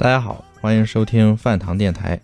[0.00, 2.18] 大家好，欢迎收听饭堂电台，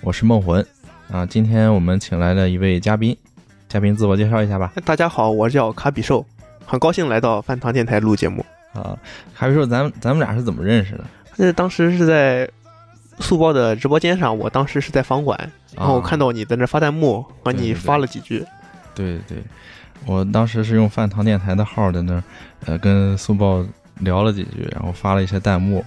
[0.00, 0.66] 我是梦魂
[1.08, 1.24] 啊。
[1.24, 3.16] 今天我们请来了一位嘉宾，
[3.68, 4.72] 嘉宾自我介绍一下吧。
[4.84, 6.26] 大家好，我叫卡比兽，
[6.66, 8.44] 很高兴来到饭堂电台录节目。
[8.72, 8.98] 啊，
[9.32, 11.04] 卡比兽，咱咱们俩是怎么认识的？
[11.36, 12.50] 那当时是在
[13.20, 15.38] 速报的直播间上，我当时是在房管，
[15.76, 18.44] 然后我看到你在那发弹幕，和你发了几句。
[18.92, 19.38] 对对，
[20.04, 22.20] 我当时是用饭堂电台的号在那，
[22.66, 23.64] 呃，跟速报
[24.00, 25.84] 聊了几句，然后发了一些弹幕。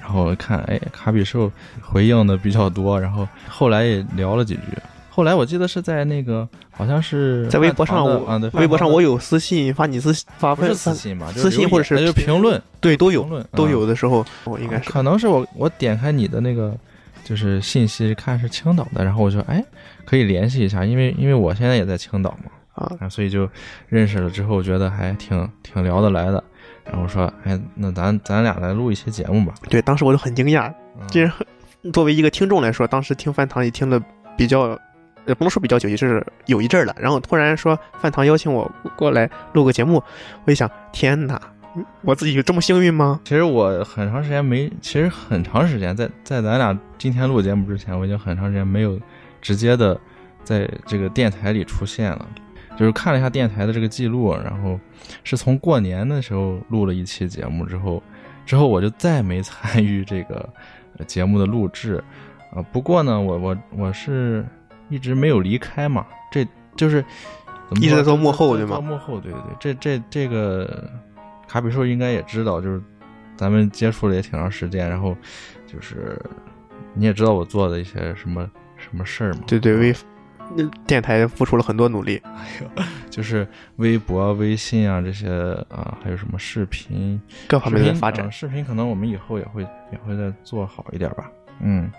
[0.00, 4.60] 然后看，哎，卡比兽回应的比较多，然后后来也聊了几句。
[5.08, 11.30] 后来我记得是在那个，好像是在微博上，啊，对，微博上我有私信发你私发不是私信吧？
[11.36, 16.76] 私信或者是评论，对，都有都有的时候，我应该是可能是我我点开你的那个
[17.22, 19.64] 就是信息看是青岛的，然后我就哎
[20.04, 23.48] 可以联系一下，因为因为我现在也在青岛嘛，啊，所以就
[23.88, 26.42] 认识了之后觉得还挺挺聊得来的。
[26.84, 29.54] 然后说，哎，那咱咱俩来录一期节目吧。
[29.68, 30.72] 对，当时我就很惊讶，
[31.08, 31.32] 就是
[31.92, 34.00] 作为一个听众来说，当时听饭堂也听了
[34.36, 34.78] 比较，
[35.26, 36.94] 也不能说比较久，也是有一阵儿了。
[36.98, 40.02] 然后突然说饭堂邀请我过来录个节目，
[40.44, 41.40] 我一想，天哪，
[42.02, 43.20] 我自己有这么幸运吗？
[43.24, 49.00] 其实我很长时间没，其实很长时间在在咱俩今天录节目之前，我已经很长时间没有
[49.40, 49.98] 直接的
[50.42, 52.28] 在这个电台里出现了。
[52.76, 54.78] 就是看了一下电台的这个记录，然后
[55.22, 58.02] 是从过年的时候录了一期节目之后，
[58.44, 60.48] 之后我就再没参与这个
[61.06, 62.02] 节目的录制，
[62.52, 64.44] 啊， 不过呢，我我我是
[64.88, 67.04] 一直没有离开嘛，这就是
[67.76, 68.76] 一直在做幕后对吗？
[68.76, 70.90] 做幕后，对对对，这这这个
[71.46, 72.82] 卡比兽应该也知道，就是
[73.36, 75.16] 咱们接触了也挺长时间，然后
[75.66, 76.20] 就是
[76.94, 79.94] 你也知道我做的一些什么什么事儿嘛，对对，微。
[80.54, 85.28] 那电台付出了很多努力，哎呦就是微博、微信啊这些
[85.68, 88.30] 啊，还有什么视频各方面的发展。
[88.30, 91.30] 视频可能我们以后也会也会再做好一点吧。
[91.60, 91.90] 嗯，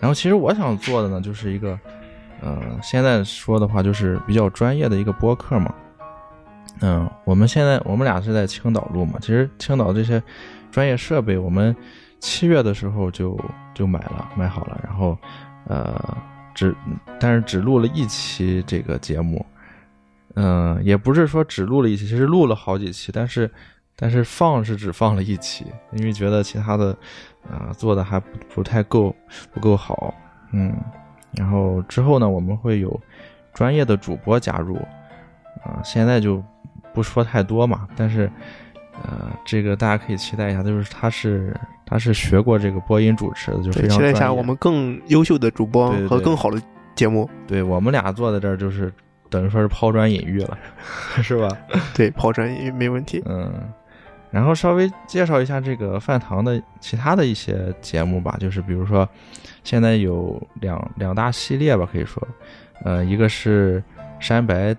[0.00, 1.78] 然后其实我想做的呢，就是一个
[2.40, 5.74] 呃，现在说的话就是比较专业的一个播客嘛。
[6.80, 10.22] 嗯，我们现在我们俩是在青岛录嘛，其实青岛这些
[10.70, 11.74] 专业设备，我们
[12.20, 13.38] 七月的时候就
[13.74, 15.18] 就买了，买好了，然后
[15.66, 16.16] 呃。
[16.58, 16.74] 只，
[17.20, 19.46] 但是只录了一期这个节目，
[20.34, 23.48] 嗯，也不是说只录了一期，其实录了好几期，但是，
[23.94, 26.96] 但是放是只放了一期，因为觉得其他的，
[27.48, 28.26] 啊，做的还不
[28.56, 29.14] 不太够，
[29.52, 30.12] 不够好，
[30.50, 30.74] 嗯，
[31.36, 33.00] 然后之后呢，我们会有
[33.54, 34.74] 专业的主播加入，
[35.62, 36.42] 啊，现在就
[36.92, 38.28] 不说太多嘛，但是。
[39.04, 41.56] 呃，这个大家可以期待一下，就是他是
[41.88, 46.60] 他是学过这个播音主持的，就非常期待一下我们更优秀的主播和更好的
[46.94, 47.28] 节目。
[47.46, 48.92] 对我们俩坐在这儿，就是
[49.30, 50.58] 等于说是抛砖引玉了，
[51.22, 51.48] 是吧？
[51.94, 53.22] 对，抛砖引玉没问题。
[53.24, 53.50] 嗯，
[54.30, 59.08] 然后稍微介绍一下这个饭堂的其他的一些节目吧，就是比如说
[59.64, 62.22] 现在有两两大系列吧，可以说，
[62.84, 63.82] 呃，一个是
[64.20, 64.76] 山白。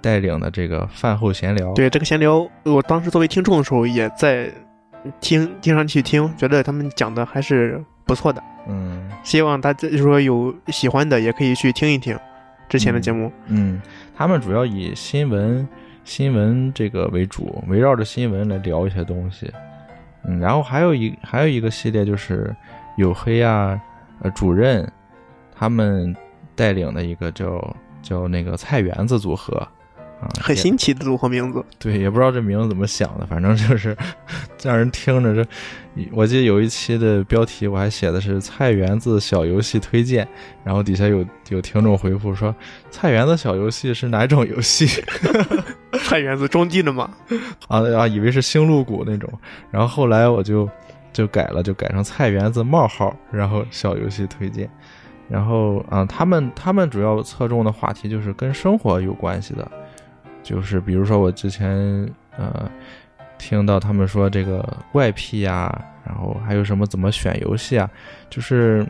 [0.00, 4.48] 带领的这个饭后闲聊，对这个闲聊，我当时作为听众的时候也在
[5.20, 8.42] 听，经常去听，觉得他们讲的还是不错的。
[8.66, 12.18] 嗯，希望大家就说有喜欢的也可以去听一听
[12.68, 13.32] 之前的节目。
[13.46, 13.80] 嗯，
[14.14, 15.66] 他们主要以新闻
[16.04, 19.50] 新闻这个为主，围绕着新闻来聊一些东西。
[20.24, 22.54] 嗯，然后还有一还有一个系列就是
[22.96, 23.80] 有黑啊，
[24.20, 24.90] 呃，主任
[25.54, 26.14] 他们
[26.54, 29.66] 带领的一个叫叫那个菜园子组合。
[30.20, 33.96] 啊，很新奇的组合名字，对，也不知道这名字怎么想的，反正就是
[34.62, 35.48] 让人听着这。
[36.12, 40.26] 我记得有一期的标题我还写的是“菜园子小游戏推荐”，
[40.62, 42.54] 然后底下有有听众回复说
[42.88, 44.86] ：“菜园子小游戏是哪种游戏？”
[46.04, 47.10] 菜园子种地的吗？
[47.66, 49.28] 啊啊，以为是星露谷那种。
[49.72, 50.68] 然后后来我就
[51.12, 54.70] 就改了，就改成“菜园子冒号”，然后小游戏推荐。
[55.28, 59.68] 然后啊，他们他们主要侧重的话题就是跟生活有关系的。
[60.48, 61.68] 就是比如说我之前
[62.38, 62.70] 呃
[63.36, 65.70] 听到他们说这个怪癖呀，
[66.06, 67.90] 然后还有什么怎么选游戏啊，
[68.30, 68.86] 就是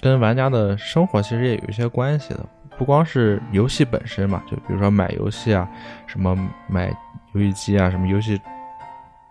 [0.00, 2.40] 跟玩家的生活其实也有一些关系的，
[2.78, 5.68] 不光是游戏本身嘛，就比如说买游戏啊，
[6.06, 6.34] 什么
[6.66, 6.90] 买
[7.34, 8.40] 游戏机啊，什么游戏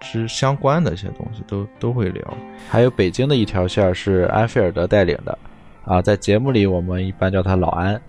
[0.02, 2.24] 之相关的一些东西都都会聊。
[2.70, 5.36] 还有北京的一条线是安菲尔德带领的，
[5.84, 8.00] 啊，在节目里我们一般叫他老安。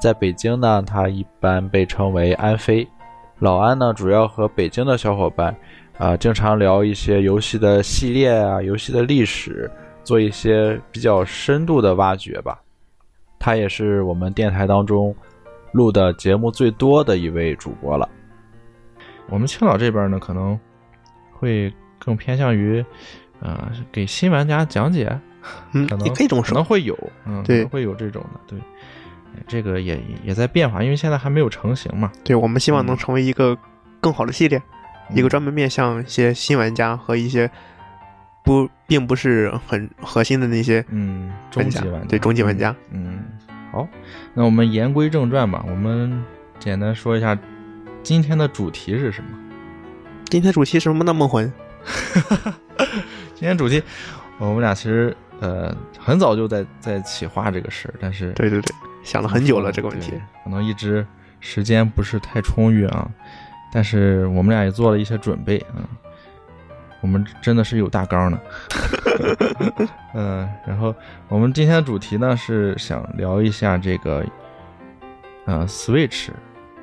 [0.00, 2.86] 在北京呢，他一般被称为安飞。
[3.38, 5.54] 老安呢，主要和北京的小伙伴，
[5.96, 9.70] 啊，经常聊一些游戏的系列啊，游戏的历史，
[10.02, 12.60] 做一些比较深度的挖掘吧。
[13.38, 15.14] 他也是我们电台当中
[15.72, 18.08] 录的节目最多的一位主播了。
[19.28, 20.58] 我们青岛这边呢，可能
[21.32, 22.84] 会更偏向于
[23.40, 25.06] 呃，给新玩家讲解，
[25.72, 26.64] 嗯可，能你可以这么说可能。
[26.64, 28.64] 会有，嗯，对可能会有这种的，对，哎
[29.46, 33.56] 这个也也在变化，因为现在还没有成型嘛，对，我们希望能嗯成为一个
[34.00, 34.60] 更好的系列，
[35.14, 37.50] 一个专门面向一些新玩家和一些
[38.44, 42.74] 不并不是很核心的那些嗯，终玩家极玩家，对中级玩家。
[42.90, 43.20] 嗯，
[43.72, 43.86] 好，
[44.34, 46.24] 那我们言归正传吧，我们
[46.58, 47.38] 简单说一下
[48.02, 49.30] 今天的主题是什么。
[50.30, 51.14] 今天主题是什么呢？
[51.14, 51.50] 梦魂，
[53.34, 53.82] 今天主题，
[54.38, 58.74] 我们俩其实呃很早就在在企划这个事儿，但是对对对，
[59.04, 60.12] 想了很久了这个问题。
[60.44, 61.06] 可能一直
[61.40, 63.08] 时间不是太充裕啊，
[63.72, 65.86] 但是我们俩也做了一些准备啊，
[67.00, 68.40] 我们真的是有大纲的。
[70.14, 70.94] 嗯、 然后
[71.28, 74.24] 我们今天的主题呢是想聊一下这个
[75.44, 76.28] 呃 Switch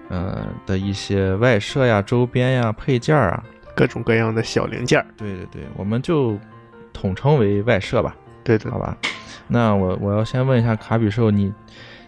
[0.10, 3.44] 呃的一些外设呀、周边呀、配件啊，
[3.76, 5.06] 各种各样的小零件。
[5.18, 6.38] 对对对，我们就
[6.94, 8.16] 统称为外设吧。
[8.46, 8.96] 对的好，吧，
[9.50, 11.52] 那我我要先问一下卡比兽，你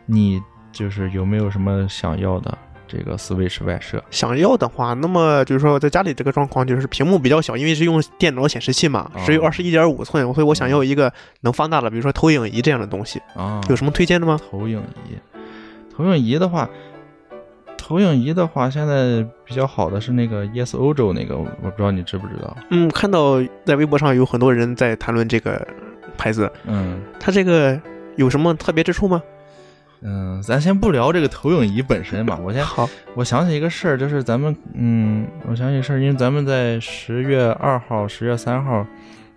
[0.05, 0.41] 你
[0.71, 2.57] 就是有没有什么想要的
[2.87, 4.01] 这个 Switch 外设？
[4.11, 11.11] 想要的话，那么就是说在家里这个状况就是屏幕比较小，因为是用电脑显示器嘛，哦只有二十一点五寸，所以我想要一个
[11.41, 13.19] 能放大的，比如说投影仪这样的东西。
[13.35, 14.39] 啊，有什么推荐的吗？
[14.49, 14.79] 投影
[15.09, 15.17] 仪？
[15.95, 16.69] 投影仪的话，
[17.75, 22.55] 投影仪的话，现在比较好的是那个 Yes Ojo 那个，我我不知道你知不知道？
[22.69, 25.67] 嗯，看到在微博上有很多人在谈论这个
[26.15, 27.01] 牌子，嗯。
[27.19, 27.80] 它这个
[28.15, 29.21] 有什么特别之处吗？
[30.01, 38.86] 嗯，咱先不聊这个投影仪本身吧，我先好，我想起一个事儿，就是咱们，嗯，我想起个事儿，因为咱们在十月二号、十月三号，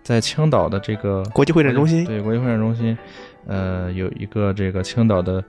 [0.03, 2.95] 在青岛的这个国际会展中心对国际会展中心，
[3.47, 5.43] 呃，有一个这个青岛的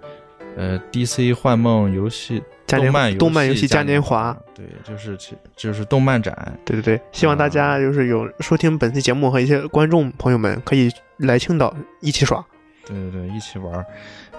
[0.56, 6.34] 呃 DC 幻梦游戏动漫动漫游戏嘉嘉年华，对，就是其就是动漫展，
[6.64, 12.44] 对对对，希望大家就是有收听本期节目和一些观众朋友们可以来青岛一起耍。
[12.84, 13.86] 对对对，一起玩儿，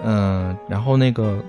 [0.02, 1.42] 嗯、然后那个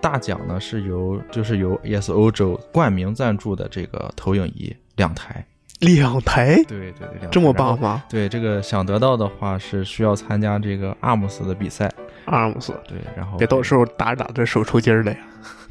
[0.00, 5.44] 大奖呢是由就是由 Yes Ojo 冠名赞助的这个投影仪两台，
[5.80, 8.04] 两台对对对，这么棒吗？
[8.08, 11.92] 对，这个想得到的话是需要参加这个阿姆斯的比赛，
[12.26, 15.18] 阿姆斯，对，然后别到时候打着打着手抽筋儿了呀！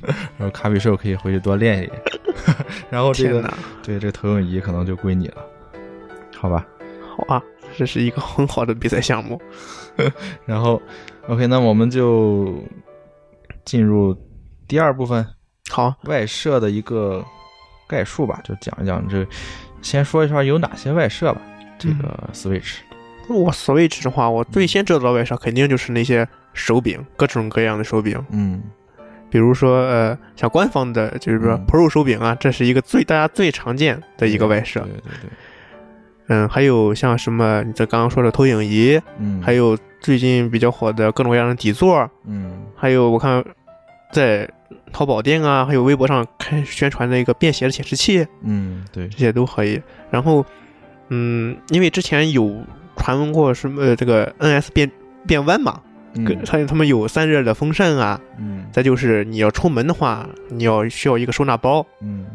[0.38, 2.02] 然后卡比兽可以回去多练一练，
[2.90, 3.42] 然后这个
[3.84, 5.46] 对这个投影仪可能就归你了，
[6.36, 6.66] 好吧？
[7.16, 7.42] 好啊，
[7.78, 9.42] 这是一个很好的比赛项目。
[10.46, 10.82] 然后
[11.28, 12.54] OK，那我们就
[13.64, 14.16] 进入
[14.68, 15.26] 第二部分
[15.70, 17.24] 好，外设的一个
[17.88, 19.26] 概述吧，就讲一讲这，
[19.82, 21.42] 先说一下有哪些外设吧。
[21.78, 22.76] 这个 Switch，
[23.28, 28.64] 我 Switch 的话，我最先知道的外设肯定就是那些手柄，各种各样的手柄，嗯。
[29.30, 31.66] 比如说呃，像官方的，就是说嗯。
[31.68, 34.80] Pro 手柄啊，这是一个最大家最常见的一个外设。
[34.80, 34.90] 对。
[34.92, 35.30] 对对，
[36.28, 42.64] 嗯，还有像什么你这刚刚说的投影仪，嗯，还有最近比较火的各种各样的底座，嗯。
[42.76, 43.44] 还有我看
[44.14, 44.50] 在
[44.94, 49.82] 淘宝店啊，还有微博上开宣传的一个便携的显示器，嗯对，这些都可以。
[50.10, 50.46] 然后，
[51.10, 52.56] 嗯，因为之前有
[52.96, 54.90] 传闻过什么呃这个 NS 变
[55.28, 55.82] 变弯嘛，
[56.16, 62.26] 嗯跟他他们有散热的风扇啊，嗯再就是你要出门的话，你要需要一个收纳包，嗯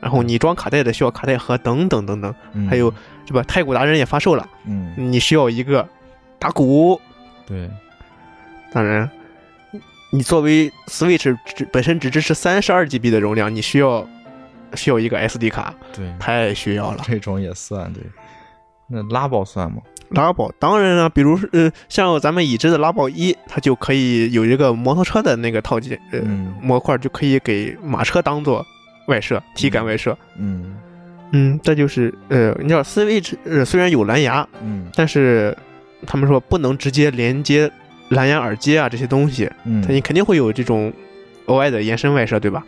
[0.00, 2.92] 然后你装卡带的需要卡带盒等等等等，嗯，还有
[3.26, 3.42] 是吧？
[3.42, 5.86] 太鼓达人也发售了，嗯你需要一个
[6.38, 7.00] 打鼓，
[7.46, 7.68] 对，
[8.72, 9.08] 当然。
[10.12, 14.04] 你作为 Switch 只本身只支持三十二 GB 的容量，你需要
[14.74, 17.04] 需要一个 SD 卡，对，太需要了。
[17.06, 18.02] 这种也算对。
[18.88, 19.80] 那拉宝算吗？
[20.10, 20.52] 拉宝。
[20.58, 26.54] 当然了，比如呃，像咱们已知的拉宝一，它就可以有一个摩托车的那个套件，呃，嗯。
[26.60, 28.64] 模块就可以给马车当做
[29.06, 30.16] 外设，体感外设。
[30.36, 30.76] 嗯。
[31.32, 34.88] 嗯，这就是呃，你知道 Switch 呃虽然有蓝牙，嗯。
[34.94, 35.56] 但是
[36.06, 37.70] 他们说不能直接连接
[38.08, 40.92] 蓝牙耳机啊这些东西，嗯，它你肯定会有这种
[41.46, 42.64] 额外的延伸外设，对吧？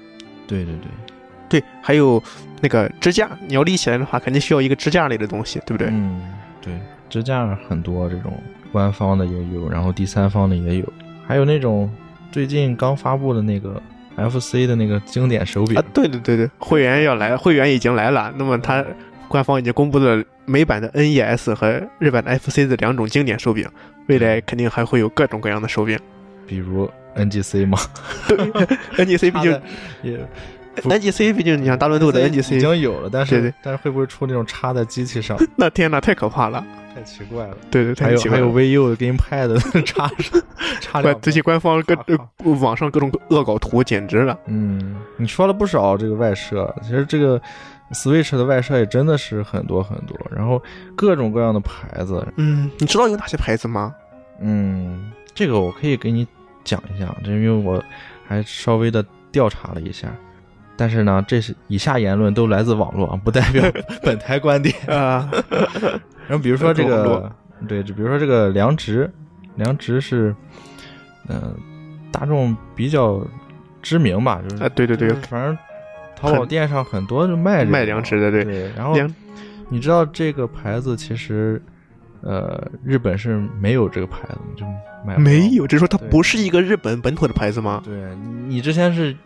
[0.47, 2.23] 对对对，对，还有
[2.61, 5.89] 那个支架，你要立起来的话，肯定需要一个支架类的东西，对不对？
[5.91, 6.23] 嗯
[6.61, 6.73] 对，
[7.13, 8.33] 支架很多这种
[8.73, 10.93] 官方的也有，然后第三方的也有，
[11.29, 11.93] 还有那种
[12.31, 13.81] 最近刚发布的那个
[14.17, 18.33] FC 的那个经典手柄啊，对对对对，会员要来，会员已经来了。
[18.39, 18.83] 那么它
[19.29, 23.69] 官方已经公布了美版的 NES 和日版的 FC 的两种经典手柄，
[24.07, 25.99] 未来嗯肯定还会有各种各样的手柄。
[26.47, 27.79] 比如 NGC 嘛，
[28.97, 29.61] NGC 毕竟
[30.03, 30.25] 也不
[30.83, 35.37] NGC 毕竟你像大乱斗的 NGC，已经有了，但是对对但是会不会出那种插在机器上？
[35.57, 36.65] 那天呐，太可怕了。
[36.95, 37.57] 太奇怪了。
[37.71, 38.47] 对对，还有还有太奇怪了。
[38.47, 40.43] VU 的 GamePad 插上
[40.81, 41.97] 插两不这些官方各
[42.61, 44.39] 网上各种恶搞图，简直了。
[44.47, 47.41] 嗯，你说了不少这个外设，其实这个
[47.93, 50.63] Switch 的外设也真的是很多很多，然后
[50.95, 53.95] 各种各样的牌子，嗯，你知道有哪些牌子吗？
[54.41, 56.27] 嗯，这个我可以给你
[56.63, 57.83] 讲一下，这因为我
[58.27, 60.15] 还稍微的调查了一下，
[60.77, 63.63] 但是呢，这是以下言论都来自网络啊，不代表
[64.03, 64.75] 本台观点。
[64.87, 65.31] 啊，
[66.27, 67.31] 然后比如说这个，
[67.69, 69.11] 对，就比如说这个良知，
[69.57, 70.35] 良知是，
[71.29, 71.55] 嗯、
[72.11, 73.25] 大众比较
[73.83, 75.57] 知名吧，就是啊，对对对，反正
[76.17, 78.97] 淘宝店上很多就卖卖良知的，对，对，然后
[79.69, 81.61] 你知道这个牌子其实，
[82.23, 84.67] 呃，日本是没有这个牌子的，就
[85.07, 87.83] 买没有，只是说它不是一个日本本土的牌子吗？
[87.85, 87.95] 对
[88.47, 89.17] 你之前是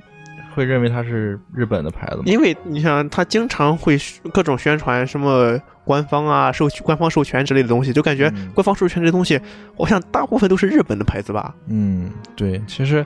[0.57, 2.23] 会认为它是日本的牌子吗？
[2.25, 3.99] 因为你想，它经常会
[4.33, 9.39] 各种宣传什么官方啊、授官方授权之类的东西，就感觉嗯官方授权这东西，
[9.77, 11.55] 我想大部分都是日本的牌子吧？
[11.69, 13.05] 嗯，对，其实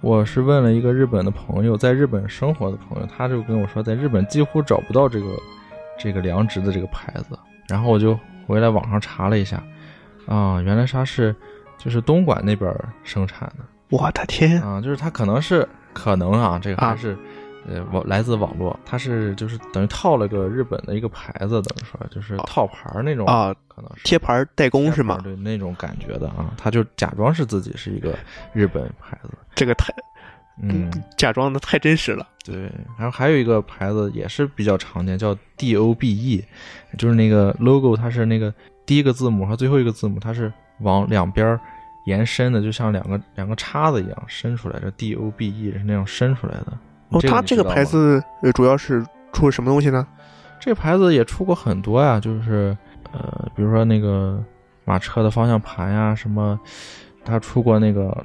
[0.00, 5.26] 我是问了一个日本的朋友，在日本生活的朋友，他就跟我说，在日本几乎找不到这个
[5.98, 7.36] 这个良知的这个牌子。
[7.68, 9.62] 然后我就回来网上查了一下，
[10.26, 11.34] 啊，原来它是
[11.76, 17.16] 就是东莞那边生产的我的天，啊，就是它可能是可能啊，这个还啊是。
[17.64, 25.20] 呃，网来自网络，它是就是等于套了个日本的一个牌子，等于说就是套牌儿那种啊，可能是贴牌代工是吗？
[25.22, 28.18] 对，那种感觉的啊，他就假装是自己是一个
[28.52, 29.94] 日本牌子，这个太
[30.60, 32.26] 嗯，假装的太真实了。
[32.44, 32.62] 对。
[32.98, 36.44] 然后还有一个牌子也是比较常见，叫 D O B E，
[36.98, 38.52] 就是那个 logo，它是那个
[38.84, 41.60] 第一个字母和最后一个字母，它是往两边儿
[42.04, 44.78] 延伸的，就像两个两个叉子一样伸出来。
[44.80, 46.72] 这 D O B E 是那样伸出来的。
[47.10, 50.06] 哦，这它这个牌子呃主要是出什么东西呢？
[50.58, 52.76] 这个牌子也出过很多呀，就是
[53.12, 54.42] 呃，比如说那个
[54.84, 56.58] 马车的方向盘呀，什么，
[57.24, 58.16] 它出过那个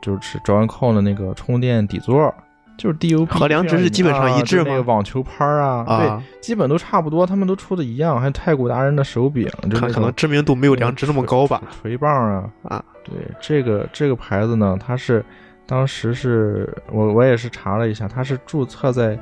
[0.00, 2.32] 就是转弯扣的那个充电底座，
[2.78, 11.60] 就是 DUB 和良知是基本上一致啊那个吗网球拍啊，啊，对，基本都差不多，他们都出的一样，还有太古达人的手柄，就可可能知名度没有良知那么高吧？
[11.82, 15.24] 锤棒啊啊， 对，这个这个牌子呢，它是
[15.66, 19.18] 当时是我我也是查了一下，它是注册在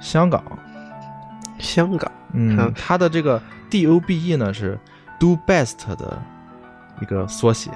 [0.00, 0.42] 香港。
[1.58, 3.40] 香港嗯嗯，它的这个
[3.70, 4.76] D O B E 呢是
[5.20, 6.20] Do Best 的
[7.00, 7.70] 一个缩写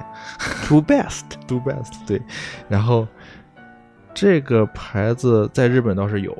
[0.67, 2.21] Do Best，Do Best 对。
[2.67, 3.07] 然后
[4.13, 6.37] 这个牌子在日本倒是有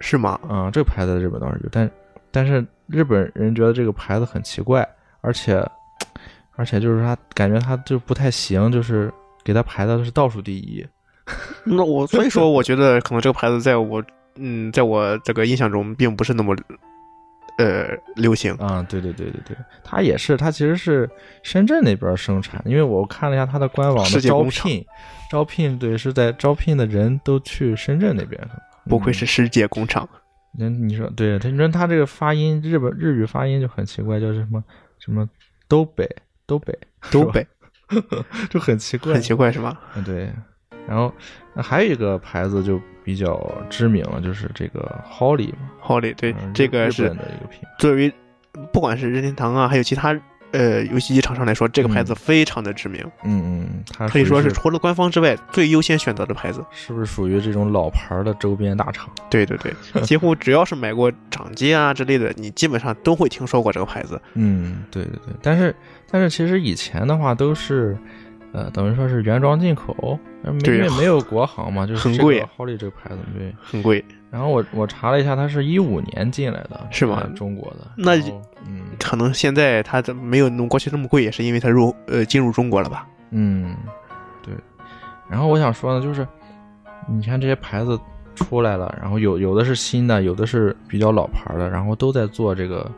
[0.00, 0.38] 是吗？
[0.48, 1.90] 啊、这个牌子在日本倒是有，但
[2.30, 4.88] 但是日本人觉得这个牌子很奇怪，
[5.20, 5.62] 而且
[6.56, 9.12] 而且就是他感觉他就不太行，就是
[9.44, 10.86] 给他排的是倒数第一。
[11.64, 14.02] 那我所以说，我觉得可能这个牌子在我
[14.36, 16.56] 嗯，在我这个印象中并不是那么
[17.58, 18.52] 呃流行。
[18.54, 21.08] 啊、对对对对对，它也是，它其实是
[21.42, 24.86] 深圳那边生产，因为我看了一下它的官网的招世界工厂聘，
[25.30, 28.40] 招聘对是在招聘的人都去深圳那边。
[28.88, 30.08] 不愧是世界工厂，
[30.58, 34.62] 人，你说对，他你说他这个发音，日本日语发音就很奇怪，叫什么
[34.98, 35.28] 什么
[35.68, 36.08] 东北
[36.58, 36.78] 东北，
[37.10, 37.46] 都北
[38.50, 39.80] 就很奇怪，很奇怪是吧？
[39.96, 40.32] 嗯，对。
[40.88, 41.12] 然后
[41.54, 43.40] 那还有一个牌子就比较
[43.70, 47.68] 知名了，就是这个 Holly 嘛，Holly 对这个是日本的一个品牌。
[47.78, 48.12] 作为
[48.72, 50.12] 不管是任天堂啊，还有其他
[50.52, 56.64] 呃游戏机厂商来说，这个牌子非常的知名，嗯嗯，它可以说是除了官方之外最优先选择的牌子。
[56.72, 59.08] 是不是属于这种老牌儿的周边大厂？
[59.30, 64.20] 对对对， 几乎只要是买过掌机啊之类的，你基本上都会听说过这个牌子。
[64.34, 65.74] 嗯，对对对，但是
[66.10, 67.96] 但是其实以前的话都是，
[68.52, 73.54] 呃，等于说是原装进口，呃没对因为没有国行嘛，就是很贵 Holly 这个牌子对。
[73.62, 77.92] 很贵，然后我我查了一下，他是一五年进来的，是吗呃中国的。
[77.96, 78.16] 那
[78.66, 83.06] 嗯可能现在它这没有弄过去那么贵，也是因为它入呃进入中国了吧？
[83.30, 83.76] 嗯，
[84.42, 84.54] 对。
[85.28, 86.26] 然后我想说呢，就是
[87.06, 88.00] 你看这些牌子
[88.34, 92.90] 出来了，然后有有的是新的，有的是比较老牌的，然后都在做这个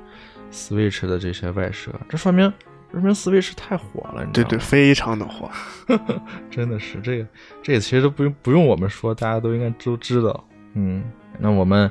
[0.53, 2.53] Switch 的这些外设，这说明
[2.93, 5.51] 这说明 Switch 太火了，你知对对，非常的火。
[6.49, 7.27] 真的是这个，
[7.61, 10.45] 这个其实都不用不用我们说，大家都应该都知道。
[10.77, 11.05] 嗯，
[11.39, 11.91] 那我们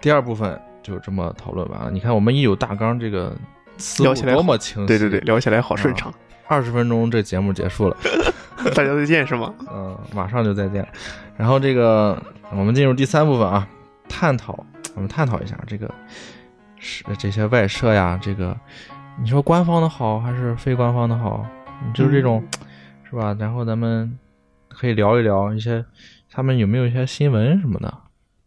[0.00, 1.90] 第二部分就这么讨论完了。
[1.90, 3.36] 你看，我们一有大纲，这个
[3.76, 4.86] 思路聊起来多么清晰。
[4.86, 6.12] 对对对，，聊起来好顺畅。
[6.46, 7.96] 二十分钟这节目结束了，
[8.74, 9.54] 大家再见是吗？
[9.72, 10.86] 嗯、马上就再见。
[11.36, 13.68] 然后这个我们进入第三部分啊，
[14.08, 15.88] 探讨，我们探讨一下这个
[16.78, 18.56] 是这些外设呀，这个
[19.22, 21.46] 你说官方的好还是非官方的好？
[21.94, 22.44] 就是这种、
[23.08, 23.34] 是吧？
[23.38, 24.18] 然后咱们
[24.68, 25.84] 可以聊一聊一些
[26.30, 27.94] 他们有没有一些新闻什么的，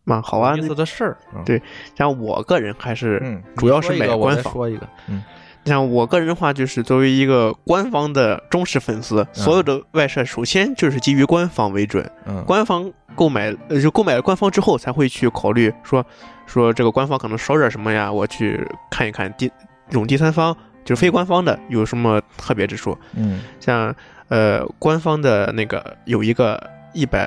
[0.04, 0.68] 蛮好啊有意。
[0.68, 1.18] 思的事儿。
[1.36, 1.62] 嗯对
[1.98, 4.44] 像我个人还是嗯，主要是买官方。
[4.44, 5.24] 再说一个，嗯
[5.66, 12.06] 像我个人的话，就是作为一个官方的忠实粉丝，所有的外设首先就是基于官方为准。
[12.26, 16.06] 嗯，官方购买，呃，就购买了官方之后才会去考虑说
[16.46, 19.48] 说这个官方可能少点什么呀，我去看一看第
[19.88, 22.98] 这种第三方就是非官方的有什么特别之处。
[23.16, 23.96] 嗯像
[24.28, 27.26] 呃官方的那个有一个一百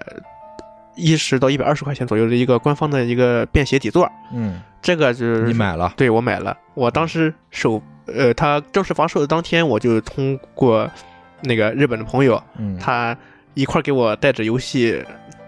[0.97, 10.91] 一十到一百二十块钱左右的一个官方的一个便携底座，嗯，这个就是你买了，对我买了，我当时首呃，它正式发售的当天，我就通过
[11.43, 13.17] 那个日本的朋友，嗯，他
[13.55, 15.05] 一块儿给我带着游戏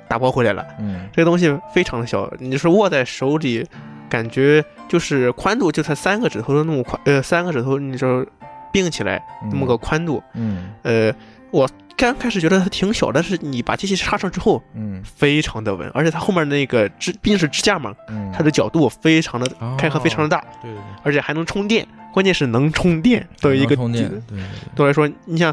[0.06, 0.66] 打包回来了。
[0.78, 1.08] 嗯。
[1.12, 3.66] 这个东西非常的小，你是握在手里，
[4.08, 8.26] 感觉就是宽度就才三个指头的那么宽，呃，三个指头你就
[8.72, 10.22] 并起来那么个宽度。
[10.34, 10.72] 嗯。
[10.82, 11.12] 呃，
[11.50, 15.02] 我刚开始觉得它挺小，但是你把机器插上之后，嗯。
[15.04, 24.44] 非常的稳，而且它后面那个支毕竟是支架嘛，嗯，它的角度非常的哦开合非常的大，对对对，而且还能充电，关键是能充电的一个能充电，对对对，
[24.76, 25.52] 对我来说，你像，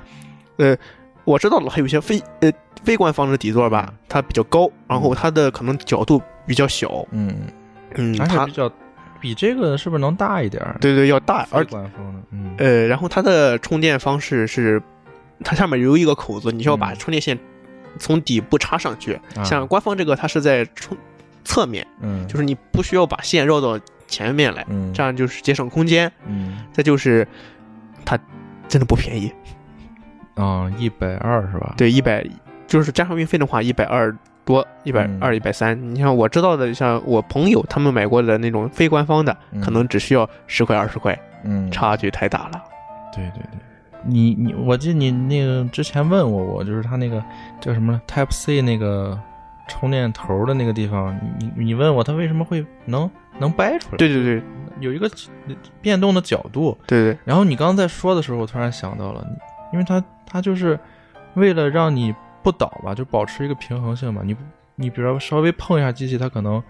[0.57, 0.75] 呃，
[1.23, 2.51] 我知道了，还有一些非呃
[2.83, 7.33] 非官方的底座吧，它比较高，然后它的可能角度比较小，嗯，
[7.95, 8.71] 嗯，它比较
[9.19, 10.77] 比这个是不是能大一点儿？
[10.79, 12.53] 对对要大，非而官方的，嗯。
[12.57, 14.81] 呃，然后它的充电方式是，
[15.43, 17.37] 它下面有一个口子，你需要把嗯充电线
[17.99, 19.19] 从底部插上去。
[19.35, 20.97] 啊像官方这个，它是在充
[21.43, 26.11] 侧面，嗯，就是你不需要把线绕到前面来，嗯这样就是节省空间。
[26.25, 27.27] 嗯再就是
[28.03, 28.17] 它
[28.67, 29.31] 真的不便宜，
[30.35, 31.73] 啊一百二是吧？
[31.77, 32.25] 对，一百
[32.67, 35.93] 就是加上运费的话，一百二多，一百嗯二、一百三。
[35.93, 42.63] 你像我知道的，像我朋友他们买过的那种非官方的，嗯可能只需要十块二十块，嗯，差距太大了。
[43.13, 43.59] 对对对，
[44.05, 47.23] 你你，我记得你那个之前问过我，就是他那个
[47.59, 49.19] 叫什么 Type C 那个
[49.67, 53.09] 充电头的那个地方，你你你问我他为什么会能
[53.39, 53.97] 能掰出来？
[53.97, 54.41] 对对对
[54.79, 55.09] 有一个
[55.81, 56.77] 变动的角度。
[56.85, 59.25] 对对，然后你刚刚在说的时候，我突然想到了，
[59.73, 60.79] 因为它它就是
[61.35, 64.21] 为了让你不倒吧，就保持一个平衡性嘛。
[64.23, 64.35] 你
[64.75, 66.61] 你比如说稍微碰一下机器，它可能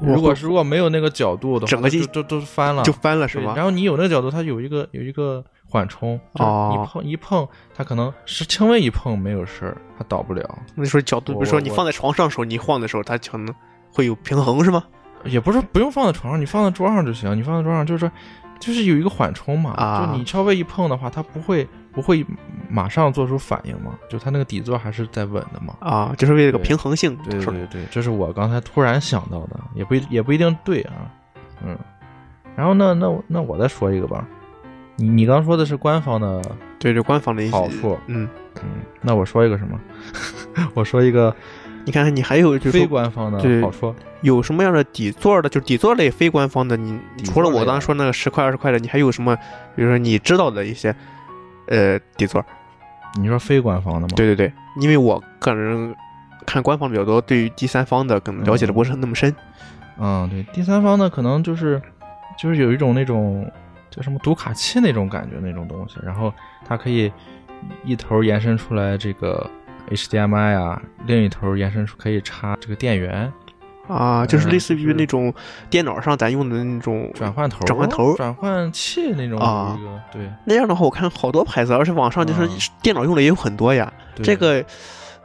[0.00, 3.52] 如果是如果没有那个角度的话，整个机就都都翻了，就翻了是吧？
[3.54, 10.58] 然后你有那个角度，它有一个有一个缓冲，就是哦你碰一碰，它可能是轻微一碰没有事儿，它倒不了。
[10.74, 13.54] 那时候角度，比如说你放在床上的时候，你晃的时候，它可能
[13.94, 14.82] 会有平衡是吗？
[15.24, 17.36] 也不是不用放在床上，你放在桌上就行。
[17.36, 18.10] 你放在桌上就是说，
[18.58, 22.26] 就是有一个缓冲嘛，啊就你稍微一碰的话，它不会不会
[22.68, 25.76] 马上做出反应嘛，就它那个底座还是在稳的嘛。
[25.80, 27.14] 啊，就是为了个平衡性。
[27.18, 31.12] 对对对对，这是我刚才突然想到的，也不一也不一定对啊，
[31.62, 31.78] 嗯。
[32.56, 34.26] 然后那那我那我再说一个吧，
[34.96, 36.42] 你你刚说的是官方的
[36.78, 38.28] 对这官方的一些好处，嗯，
[38.62, 38.68] 嗯，
[39.00, 39.78] 那我说一个什么？
[40.74, 41.34] 我说一个
[41.84, 43.94] 你看看你还有就是非官方的对好处。
[44.22, 49.34] 有什么样的底座的，就是底座类非官方的，你除了我刚才说那个十块二十块的，你还有什么？
[49.74, 50.94] 比如说你知道的一些
[51.68, 52.44] 呃底座？
[53.18, 54.08] 你说非官方的吗？
[54.14, 55.94] 对对对，因为我个人
[56.44, 59.34] 看官方比较多，对于第三方的可能了解的不是那么深。
[59.98, 61.80] 嗯，对，第三方的可能就是
[62.38, 63.50] 就是有一种那种
[63.90, 66.32] 叫什么读卡器那种感觉那种东西，然后
[66.64, 67.10] 它可以
[67.84, 69.48] 一头延伸出来这个
[69.90, 73.32] HDMI 啊，另一头延伸出可以插这个电源
[73.88, 75.34] 啊，就是嗯类似于那种
[75.68, 79.76] 电脑上咱用的那种转换头、转换头转换器那种啊
[80.12, 82.48] 对那样的话，我看好多牌子，而且网上就是啊
[82.80, 83.92] 电脑用的也有很多呀。
[84.14, 84.64] 对这个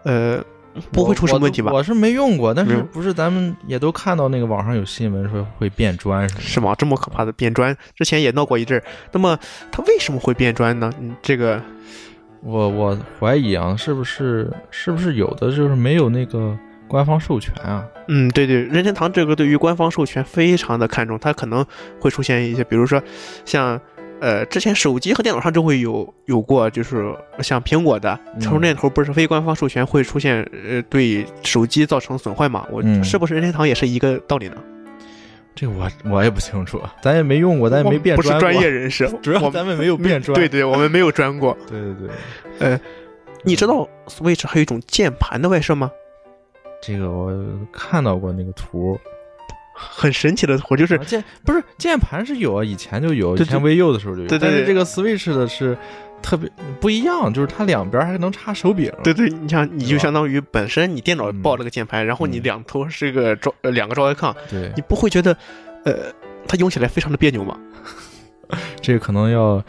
[0.04, 0.44] 呃
[0.92, 1.78] 不会出什么问题吧我？
[1.78, 6.28] 我是没用过，但是不是咱们也都看到那个网上有新闻说会变砖？
[6.40, 6.76] 是吗？
[6.78, 8.84] 这么可怕的变砖，之前也闹过一阵儿。
[9.12, 9.38] 那么
[9.72, 10.92] 它为什么会变砖呢？
[11.00, 11.62] 嗯，这个
[12.42, 16.58] 我我怀疑啊，是不是是不是有的就是没有那个
[16.88, 17.86] 官方授权啊？
[18.08, 21.66] 嗯，对对，任天堂这个对于官方授权非常的看重，它可能
[22.00, 23.02] 会出现一些，比如说
[23.46, 23.80] 像
[24.22, 32.66] 呃，之前手机和电脑上就会有有过，就是像苹果的嗯充电头不是非官方授权会出现呃对手机造成损坏嘛？
[32.72, 34.56] 我、嗯是不是任天堂也是一个道理呢？
[35.54, 40.34] 这我我也不清楚，咱也没用过，咱也没变不是专业，人士， 主要我咱们没有变专。
[40.36, 41.56] 对对，我们没有专过。
[41.68, 41.94] 对对
[42.60, 42.80] 对，呃
[43.44, 45.92] 你知道 Switch 还有一种键盘的外设吗？
[46.82, 47.32] 这个我
[47.72, 49.00] 看到过那个图，
[49.78, 55.78] 很神奇的活，就是啊键不是键盘是有啊，以前就有，以对前 VU 的时候就有，对对对但是这个 Switch 的是
[56.22, 58.92] 特别不一样，就是它两边还能插手柄。
[59.04, 65.38] 对对，你像你就相当于本身你电脑嗯抱了个键盘，然后你嗯两头是个招呃两个招 icon，对你不会觉得
[65.84, 66.12] 呃
[66.48, 67.60] 它用起来非常的别扭吗？
[68.80, 69.64] 这个可能要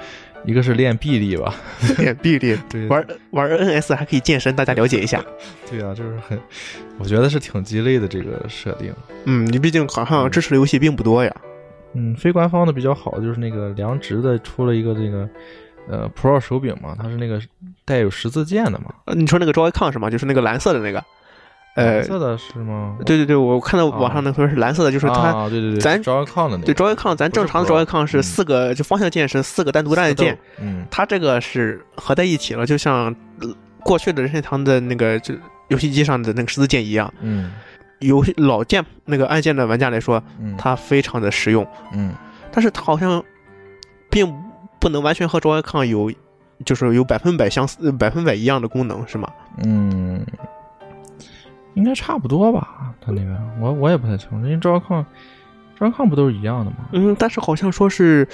[0.47, 1.55] 一个是练臂力吧，
[1.99, 5.23] 练臂力，对，玩玩 NS 还可以健身，大家了解一下。
[5.71, 6.41] 对啊，就是很，
[6.99, 8.95] 我觉得是挺鸡肋的这个设定。
[9.25, 11.37] 嗯，你毕竟好像支持的游戏并不多呀。
[11.95, 15.29] 嗯，非官方的比较好就是那个良直的出了一个这个
[15.89, 17.41] 呃 Pro 手柄嘛，它是那个
[17.85, 18.95] 带有十字键的嘛。
[19.07, 20.09] 呃你说那个 Joy-Con 是吗？
[20.09, 21.03] 就是那个蓝色的那个。
[21.77, 22.97] 呃蓝，色的是吗？
[23.07, 25.15] 对对对，我看到网上那图是蓝色的，就是它。
[25.15, 35.35] 啊，对对对，咱招抗的那个，对 icon，咱正常的 icon 是嗯四个，就方向键是四个单独的按键，，嗯它这个是合在一起了，就像呃过去的任天堂的那个就
[35.69, 37.13] 游戏机上的那个十字键一样。
[37.21, 37.53] 嗯
[38.01, 42.13] 游戏老键那个按键的玩家来说，嗯，它非常的实用，嗯
[42.53, 43.23] 但是它好像
[44.11, 44.31] 并
[44.79, 46.13] 不能完全和 icon 有
[46.65, 49.29] 就是有百分百相似、呃百分百一样的功能，是吗？
[49.65, 50.25] 嗯，
[51.77, 52.93] 应该差不多吧？
[53.01, 55.07] 他那个我我也不太清楚，因为招抗
[55.79, 56.79] 招抗不都是一样的吗？
[56.93, 58.27] 嗯，但是好像说是，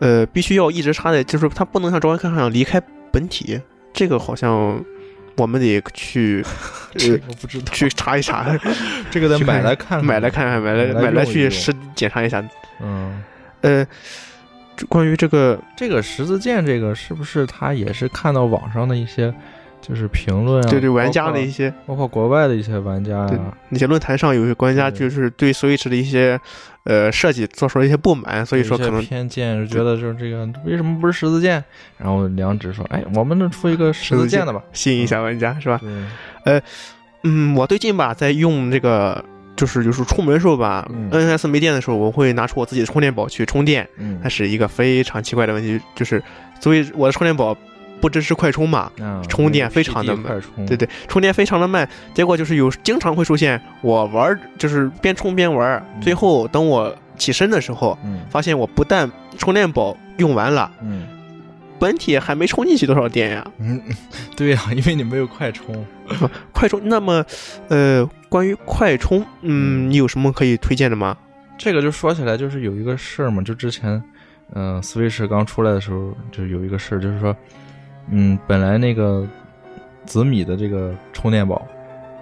[0.00, 3.60] 呃，必须要一直插在，就是它不能像 draw icon 上离开本体，
[3.92, 4.84] 这个好像
[5.36, 6.44] 我们得去
[6.98, 8.44] 这呃个我不知道，去查一查。
[9.10, 12.44] 这个得买来看，买来看看，买来买来去实检查一下。
[12.82, 13.22] 嗯。
[13.62, 13.86] 呃，
[14.88, 19.32] 关于这个，这个十字剑，这个是不是他也是看到网上的一些
[19.80, 20.70] 就是评论啊？
[20.70, 26.40] 对对，玩家的一些包括国外的一些玩家对啊，那些论坛上，有些玩家就是对 Switch 的一些
[26.84, 31.62] 呃设计做出了一些不满，所以说可能偏见，就觉得就是这个为什么不是十字键？
[31.98, 34.62] 然后梁指说，哎，我们能出一个十字键的吧？
[34.72, 35.80] 吸引一下玩家，是吧？
[36.44, 36.60] 呃，
[37.24, 39.24] 嗯，我最近吧，在用这个。
[39.56, 43.86] 就是有时候出门的时候吧、嗯 n s 没电的时候，我会拿出我自己的充电宝去充电。
[43.98, 46.22] 嗯它是一个非常奇怪的问题，就是
[46.60, 47.54] 所以我的充电宝
[48.00, 61.06] 不支持快充嘛，啊充电非常的充，对对，充电非常的慢，结果就是有经常会出现我玩儿就是边充边玩最后等我起身的时候，嗯发现我不但充电宝用完了，嗯
[61.78, 63.46] 本体还没充进去多少电呀。
[63.58, 63.80] 嗯，
[64.36, 65.86] 对呀，因为你没有快充，
[66.52, 67.24] 快充，那么，
[67.68, 71.16] 呃，关于快充，嗯，你有什么可以推荐的吗？
[71.56, 74.02] 这个就说起来就是有一个事儿嘛，就之前，
[74.54, 77.34] 嗯、s w i t c h 刚出来的时候就有一个事儿，就是说，
[78.08, 79.26] 嗯，本来那个
[80.06, 81.66] 紫米的这个充电宝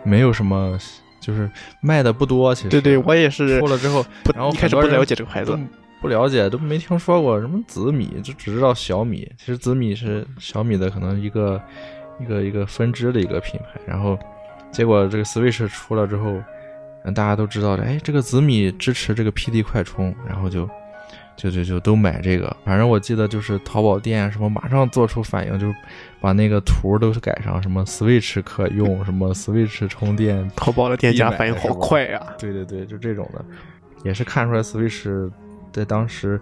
[0.02, 0.78] 没有什么，
[1.20, 5.58] 就是卖的不多，其实对对，我也是出了之后然后一开始不了解这个牌子，
[6.00, 9.30] 不了解，都没听说过什么紫米，就只知道小米。
[9.36, 11.60] 其实紫米是小米的可能一个
[12.20, 13.80] 一个一个分支的一个品牌。
[13.86, 14.18] 然后
[14.70, 16.34] 结果这个 Switch 出了之后，
[17.04, 20.68] 嗯，大家都知道了，哎，这个紫米支持这个 PD 快充，然后就
[21.38, 22.54] 就就就都买这个。
[22.64, 25.72] 反正我记得就是淘宝店啊什么马上做出反应，就
[26.20, 32.20] 把那个图都是改上什么 Switch 可用，什么 Switch 充电淘宝的店家反应好快呀。
[32.36, 33.44] 对对对，就这种的，
[34.02, 35.30] 也是看出来 Switch
[35.72, 36.40] 在当时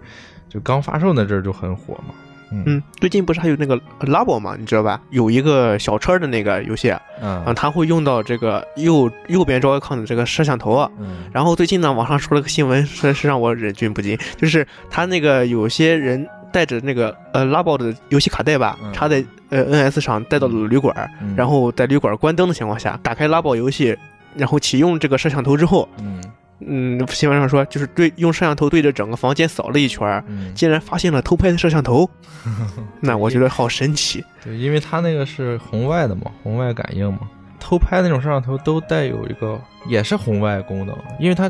[0.49, 2.15] 就刚发售那阵儿就很火嘛。
[2.51, 2.63] 嗯。
[2.65, 4.99] 嗯，最近不是还有那个 Labo 嘛，你知道吧？
[5.09, 7.53] 有一个小车的那个游戏，啊，嗯。
[7.55, 10.89] 它会用到这个右右边 Joy-Con 的这个摄像头啊。
[10.99, 11.25] 嗯。
[11.31, 18.91] 然后最近呢，网上出了个新闻，是是让我忍俊不禁，就是他那个有些人带着那个呃拉爆的游戏卡带吧，嗯。
[18.93, 21.35] 插在呃 NS 上带到了旅馆，嗯。
[21.35, 23.97] 然后在旅馆关灯的情况下，打开拉爆游戏，
[24.35, 26.21] 然后启用这个摄像头之后，嗯
[26.59, 30.23] 嗯，新闻上说就是对用摄像头对着整个房间扫了一圈
[30.55, 32.09] 竟然发现了偷拍的摄像头，
[32.99, 34.23] 那我觉得好神奇。
[34.43, 37.19] 对，因为它那个是红外的嘛，红外感应嘛，
[37.59, 41.45] 偷拍那种摄像头都带有一个也是红外功能，因为它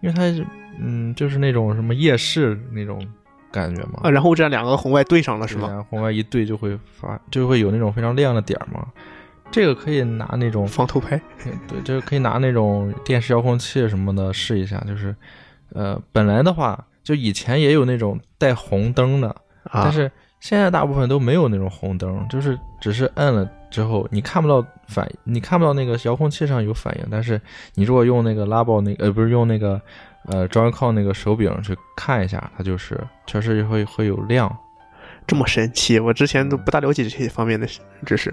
[0.00, 0.46] 因为它是
[0.80, 2.98] 嗯就是那种什么夜视那种
[3.52, 5.84] 感觉嘛啊，，然后这两个红外对上了是吗？
[5.90, 8.86] 红外一对就会发就会有那种非常亮的点儿嘛。
[9.50, 11.20] 这个可以拿那种防偷拍，
[11.66, 14.78] 对，这个可以拿那种电视遥控器什么的试一下。
[14.86, 15.14] 就是，
[15.72, 19.28] 呃，本来的话，就以前也有那种带红灯的，
[19.64, 27.40] 啊，但是现在大部分都没有那种红灯，就是只是摁了之后，你看不到反，你看不到那个遥控器上有反应，但是
[27.74, 29.80] 你如果用那个拉爆那个，呃，不是用那个，
[30.26, 34.54] 呃，Joy-Con 那个手柄去看一下，它就是确实会会有亮。
[35.26, 37.66] 这么神奇，我之前都不大了解这些方面的
[38.04, 38.32] 知识。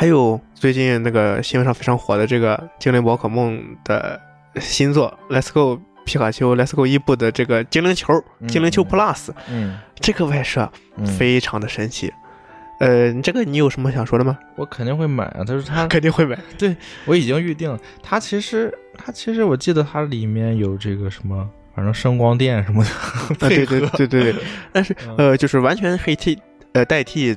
[0.00, 4.20] 还有最近那个新闻上非常火的这个《精灵宝可梦》的
[4.60, 12.12] 新作《Let's Go 皮卡丘 Let's Go 伊布》的这个精灵球、嗯精灵球 Plus，嗯这个外设嗯，非常的神奇。
[12.78, 14.38] 呃，这个你有什么想说的吗？
[14.54, 16.38] 我肯定会买啊，他说他肯定会买。
[16.56, 17.76] 对我已经预定了。
[18.00, 23.80] 它其实，它其实我记得它里面有这个什么，反正声光电什么的啊，对配合。
[23.96, 26.38] 对对对对， 但是嗯呃，就是完全可以替
[26.74, 27.36] 呃代替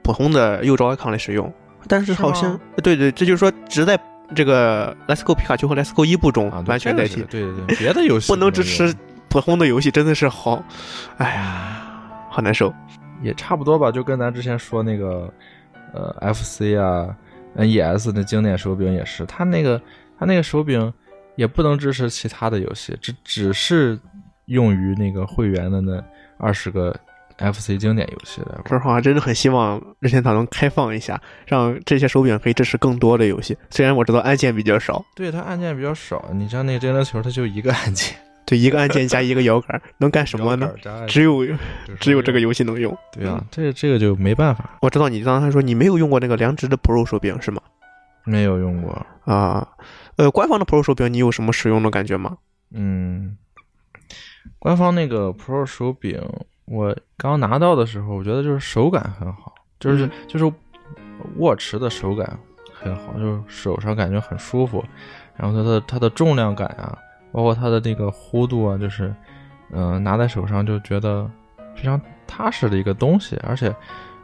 [0.00, 1.52] 普通的右招 icon 来使用，
[1.88, 3.98] 但是是好像吗对对，这就是说只在
[4.34, 8.94] 这个 Let's Go 皮卡丘和 Let's Go 伊布中完全代替对对对，别的游戏不能支持
[9.28, 10.62] 普通的游戏，真的是好，
[11.18, 11.82] 哎呀，
[12.30, 12.72] 好难受。
[13.22, 15.32] 也差不多吧，就跟咱之前说那个
[15.92, 17.14] 呃 FC 啊、
[17.56, 19.80] NES 的经典手柄也是，它那个
[20.18, 20.92] 它那个手柄
[21.36, 23.98] 也不能支持其他的游戏，只只是
[24.46, 26.02] 用于那个会员的那
[26.38, 26.98] 二十个
[27.40, 28.68] FC 经典游戏来玩。
[28.68, 33.56] 说实话，真的很希望任天堂能开放一下，让这些手柄可以支持更多的游戏。
[33.70, 40.70] 虽然我知道按键比较少，对，它按键比较少，你像那个真人球，它就一个按键，对，一个按键加一个摇杆，能干什么呢？
[41.08, 41.44] 只有
[41.98, 42.96] 只有这个游戏能用。
[43.12, 44.78] 对啊，这这个就没办法。
[44.82, 47.62] 我知道你刚才说你没有用过那个良知的 Pro 手柄是吗？
[48.24, 49.66] 没有用过啊。
[50.16, 52.36] 呃，官方的 Pro 手柄你有什么使用的感觉吗？
[52.72, 53.38] 嗯，
[54.58, 56.20] 官方那个 Pro 手柄，
[56.70, 60.52] 我刚拿到的时候，我觉得就是手感很好，就是就是
[61.38, 62.38] 握持的手感
[62.72, 64.84] 很好，就是手上感觉很舒服。
[65.36, 66.96] 然后它的它的重量感啊，
[67.32, 69.12] 包括它的那个弧度啊，就是
[69.72, 71.28] 嗯，拿在手上就觉得
[71.74, 73.74] 非常踏实的一个东西，而且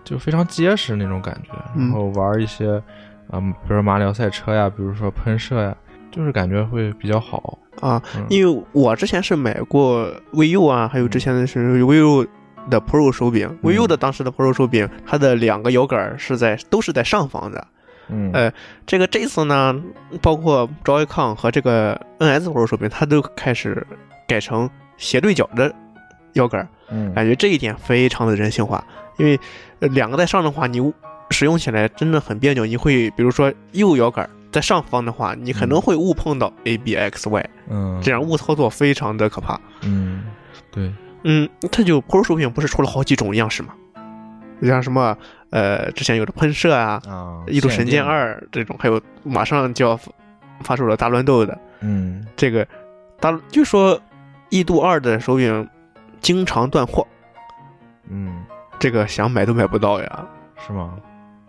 [0.05, 1.53] 就非常结实那种感觉。
[1.75, 2.81] 然后玩一些
[3.29, 5.77] 啊，比如马里奥赛车呀，比如说喷射呀，
[6.13, 7.59] 就是感觉会比较好。
[7.81, 12.27] 啊，因为我之前是买过 VU 啊，还有之前的是 VU
[12.71, 17.67] 的 Pro 手柄，VU 的当时的 Pro 手柄，它的两个摇杆是在都是在上方的。
[18.09, 18.53] 嗯，呃，
[18.87, 19.75] 这个这次呢，
[20.23, 23.87] 包括 Joy-Con 和这个 NS Pro 手柄，它都开始
[24.29, 25.75] 改成斜对角的
[26.35, 26.69] 摇杆。
[26.89, 28.85] 嗯，感觉这一点非常的人性化，
[29.19, 29.39] 因为
[29.81, 30.81] 两个在上的话，你
[31.31, 32.65] 使用起来真的很别扭。
[32.65, 34.29] 你会比如说右摇杆。
[34.53, 39.61] 在上方的话，你可能会误碰到 A B X Y，嗯，这样误操作非常的可怕。
[39.83, 40.25] 嗯，
[40.71, 40.91] 对，
[41.29, 43.75] 嗯，它就 Pro 手柄不是出了好几种样式吗？
[44.63, 45.19] 像什么
[45.51, 49.99] 呃，之前有的喷射啊，啊，异度神剑二这种，还有马上就要
[50.63, 52.67] 发售了大乱斗的，嗯，这个
[53.19, 54.01] 大据说
[54.49, 55.69] 异度二的手柄
[56.21, 57.07] 经常断货，
[58.09, 58.45] 嗯，
[58.79, 60.27] 这个想买都买不到呀，
[60.65, 60.95] 是吗？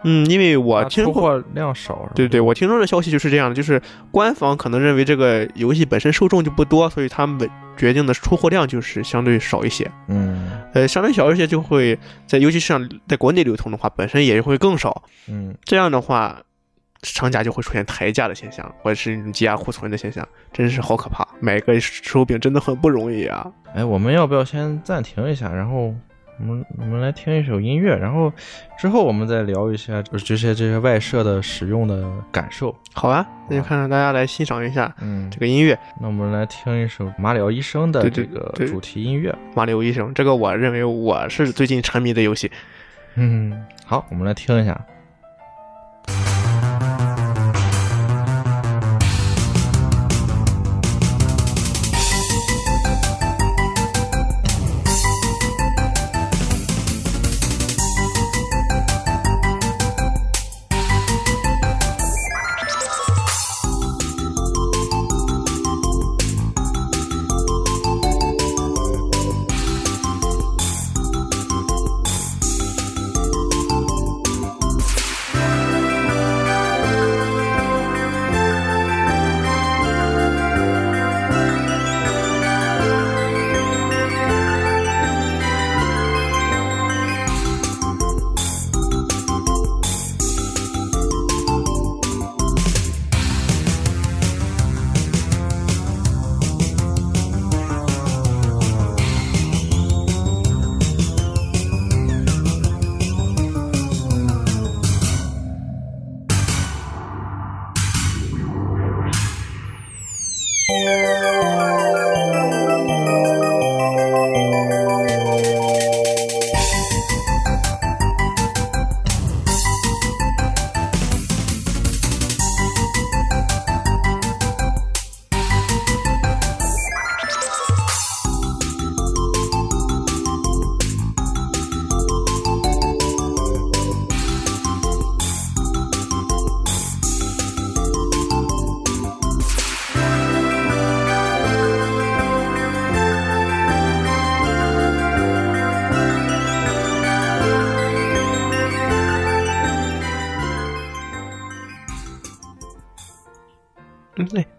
[0.03, 3.81] 嗯，因为我听出货量少，对对，我听说的消息就是这样的，就是
[4.11, 9.89] 官方可能认为这个游戏本身受众就不多，所以他们决定的出货量就是相对少一些。
[10.07, 15.03] 嗯，呃，相对小一些就会在游戏市场在国内流通的话，本身也会更少。
[15.27, 16.41] 嗯，这样的话，
[17.01, 21.27] 商家就会出现抬价的现象，或者是积压库存的现象，真是好可怕。
[21.39, 23.51] 买个手柄真的很不容易啊！
[23.73, 25.93] 哎，我们要不要先暂停一下，然后？
[26.39, 28.31] 我们我们来听一首音乐，然后
[28.77, 32.75] 之后我们再聊一下就是这些这些外设的使用的感受。
[32.93, 35.77] 好啊，那就看看大家来欣赏一下，嗯，这个音乐。
[35.99, 39.35] 那我们来听一首马里奥医生的这个主题音乐。
[39.55, 42.51] 马里奥医生，这个我认为我是最近沉迷的游戏。
[43.15, 44.79] 嗯，好，我们来听一下。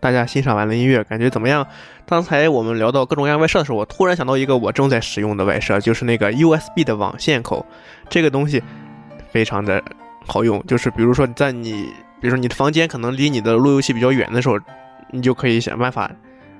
[0.08, 1.66] 大家欣赏完了音乐，感觉怎么样？
[2.06, 7.66] 刚才我们聊到各种各样外设的时候，我突然想到一个我正在使用的外设，就是那个 USB 的网线口。
[8.08, 8.62] 这个东西
[9.30, 9.82] 非常的
[10.26, 11.90] 好用，就是比如说在你，
[12.22, 14.58] 比如说你的房间可能离你的路由器比较远的时候，
[15.10, 16.10] 你就可以想办法，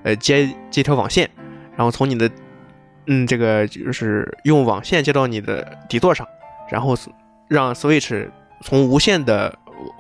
[0.03, 1.31] 呃，接接条网线，
[1.75, 2.31] 然后从你的，
[3.07, 6.29] 嗯，这个就是用网线接到你的底座上，
[6.71, 6.95] 然后
[7.49, 8.29] 让 Switch
[8.61, 9.59] 从无线的。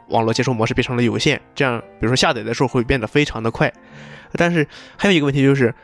[0.08, 3.72] 网络接收模式变成了有线，这样比如说下载的时候会变得非常的快，
[4.32, 4.66] 但是
[4.96, 5.74] 还有一个问题就是，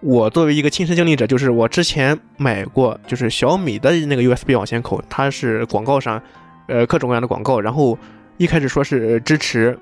[0.00, 6.22] 我作为一个亲身经历者，就是我之前买过，就是小米的那个 USB 网线口，它是广告上，
[6.68, 7.98] 呃，各种各样的广告，然后
[8.36, 9.76] 一开始说是支持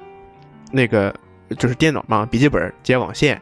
[0.70, 1.14] 那个
[1.58, 3.40] 就是电脑嘛，笔记本接网线，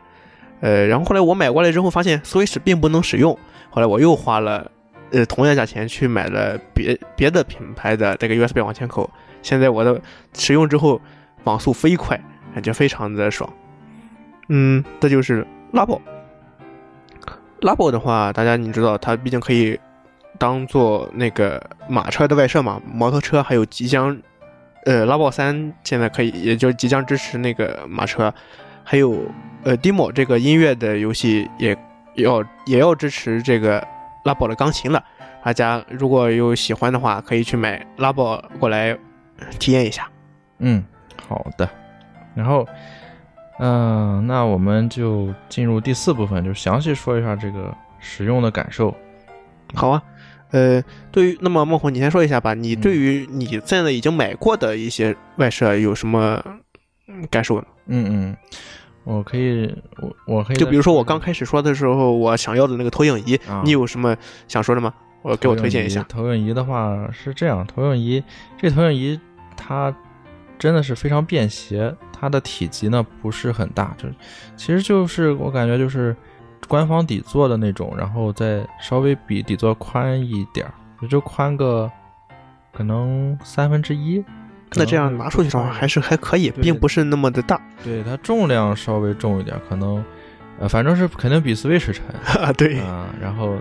[0.60, 3.38] 呃，然后后来我买过来之后发现 Switch 并不能使用，
[3.70, 4.70] 后来我又花了
[5.10, 9.08] 呃同样价钱去买了别别的品牌的这个 USB 网线口，
[9.42, 10.00] 现在我的
[10.32, 11.00] 使用之后
[11.44, 12.18] 网速飞快，
[12.54, 13.52] 感觉非常的爽。
[14.48, 16.00] 嗯，这就是拉爆。
[17.60, 19.78] 拉爆的话，大家你知道，它毕竟可以
[20.38, 24.16] 当做那个马车的外设嘛，摩托车还有即将，
[24.84, 28.34] 呃，拉爆三现在可以，也就即将支持那个马车，
[28.82, 29.16] 还有
[29.62, 31.76] 呃，Demo 这个音乐的游戏也
[32.16, 33.86] 要也要支持这个
[34.24, 35.02] 拉爆的钢琴了。
[35.44, 38.98] 大家如果有喜欢的话，可以去买拉爆过来
[39.58, 40.08] 体验一下。
[40.58, 40.82] 嗯，
[41.26, 41.68] 好的。
[42.34, 42.66] 然后，
[43.58, 48.94] 嗯、那我们就进入第四部分，就详细说一下这个使用的感受。
[49.74, 50.02] 好啊，
[50.50, 56.42] 呃，对于那么孟红，你先说一下吧，你对于你现在已经买过的一些外设有什么
[57.08, 57.66] 嗯感受呢？
[57.86, 58.36] 嗯嗯，
[59.04, 64.16] 我可以，我我可以就比如说我刚开开始说的时候，我想要的那个投影仪，啊你有什么
[64.48, 64.92] 想说的吗？
[65.22, 66.02] 我给我推荐一下。
[66.08, 68.22] 投影仪的话是这样，投影仪
[68.58, 69.20] 这投影仪
[69.64, 69.94] 它
[70.58, 74.08] 真的是非常便携，它的体积呢不是很大，就
[74.56, 76.14] 其实就是我感觉就是
[76.66, 81.90] 官方底座的那种，然后再稍微比底座宽一点儿，也就宽个
[82.72, 84.24] 可能三分之一。
[84.74, 90.02] 那这样拿出去的话，还是还可以，并不是那么的大对它重量稍微重一点，可能
[90.58, 92.04] 呃反正是肯定比 Switch 沉。
[92.42, 92.50] 啊。
[92.54, 93.58] 对，啊、然后，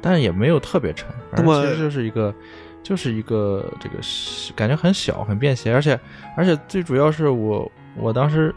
[0.00, 2.34] 但也没有特别沉，反正那么其实就是一个，
[2.86, 5.98] 就是一个这个是感觉很小很便携，而且
[6.36, 8.54] 而且最主要是我我当时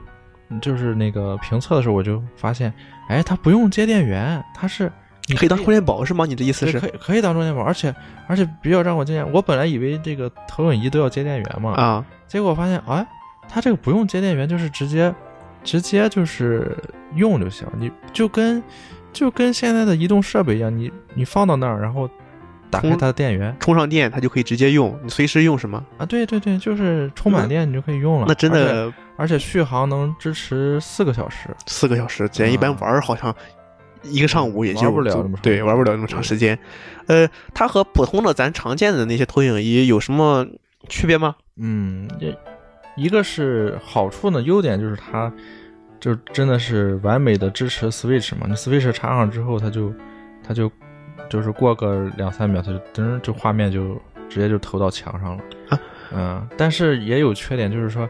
[0.49, 2.71] 嗯就是那个评测的时候我就发现，
[3.07, 4.91] 哎，它不用接电源，它是
[5.27, 6.27] 你可以当充电宝是吗？
[6.27, 7.91] 你的意思是可以可以当充电宝，而且
[8.27, 12.05] 而且比较让我惊讶，我本来以为这个投影仪都要接电源嘛，啊？
[12.27, 13.03] 结果发现，哎，
[13.49, 15.11] 它这个不用接电源，就是直接
[15.63, 16.77] 直接就是
[17.15, 18.61] 用就行，你就跟
[19.11, 22.07] 就跟现在的移动设备一样，你你放到那儿，然后
[22.69, 25.83] 打开它的电源充上电它就可以直接用，你随时用什么？
[25.97, 28.25] 啊，对对对，就是充满电你就可以用了。
[28.27, 33.35] 那真，的而且续航能支持四个小时，四个小时，咱一般玩儿好像
[34.03, 36.57] 一个上午也就玩不了就这么长对，玩不了那么长时间。
[37.07, 40.45] 呃，它和普通的咱常见的那些投影仪有什么
[40.87, 41.35] 区别吗？
[41.57, 42.37] 嗯，这
[42.95, 45.31] 一个是好处呢，优点就是它
[45.99, 49.93] 就真的是完美的支持 Switch 嘛，你 Switch 插上之后，它就
[50.47, 50.71] 它就
[51.29, 53.95] 就是过个两三秒，它就噔这画面就
[54.27, 55.43] 直接就投到墙上了。
[55.69, 55.79] 啊
[56.11, 58.09] 嗯，但是也有缺点，就是说，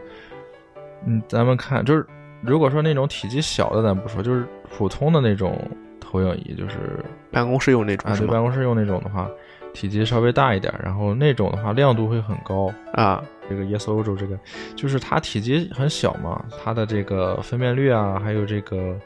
[1.06, 2.06] 嗯，咱们看就是
[2.40, 5.60] 如果说那种体积小的咱不说，就是普通的那种
[6.00, 9.28] 投影仪，就是办公室用那种啊，对办公室用那种的话，
[9.74, 12.72] 体积稍微大一点，然后那种的话亮度会很高。
[12.94, 14.38] 啊，这个 Yes Ojo 这个，
[14.74, 18.98] 就是它体积很小嘛，它的这个分辨率啊，还有这个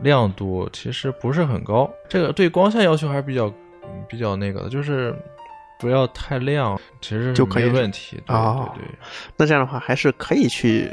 [0.00, 1.90] 亮度其实不是很高。
[2.08, 3.46] 这个对光线要求还是比较
[3.84, 5.14] 嗯比较那个的，就是
[5.78, 8.20] 不要太亮，其实是就可以没问题。
[8.26, 8.84] 对哦对
[9.36, 10.90] 那这样的话还是可以去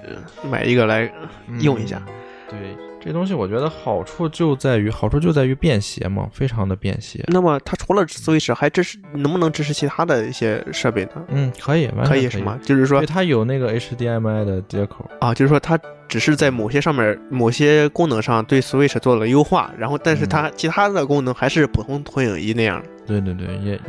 [0.49, 1.11] 买一个来，
[1.59, 2.01] 用一下。
[2.07, 2.13] 嗯
[2.47, 2.59] 对，
[3.05, 7.23] 这东西我觉得好处就在于好处就在于便携嘛，非常的便携。
[7.27, 11.23] 那么它除了 Switch 还支持能不能支持其他的一些设备呢？
[11.27, 12.59] 嗯，可以，完全可可以是吗？？
[12.63, 15.07] 就是说对，它有那个 HDMI 的接口。
[15.19, 22.83] 啊，就是说它只是在某些上面、某些功能上对 Switch 做了优化，然后但是它其他的功能还是普通投影仪那样。
[23.05, 23.79] 对对对，也也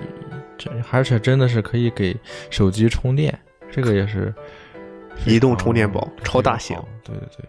[0.59, 2.15] 这而且真的是可以给
[2.51, 3.37] 手机充电，
[3.73, 4.35] 这个也是
[5.25, 7.49] 移动充电宝超大型对对对。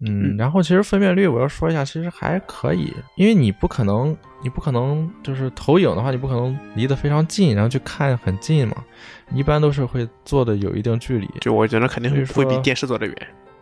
[0.00, 8.76] 嗯，然后其实分辨率我要说一下，其实还可以，因为你不可能，你不可能就是投影的话，你不可能离得非常近，然后去看很近嘛，
[9.32, 11.28] 一般都是会做的有一定距离。
[11.40, 13.16] 就我觉得肯定会会比电视做的远。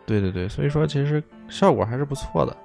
[0.06, 2.56] 对对对，所以说其实效果还是不错的。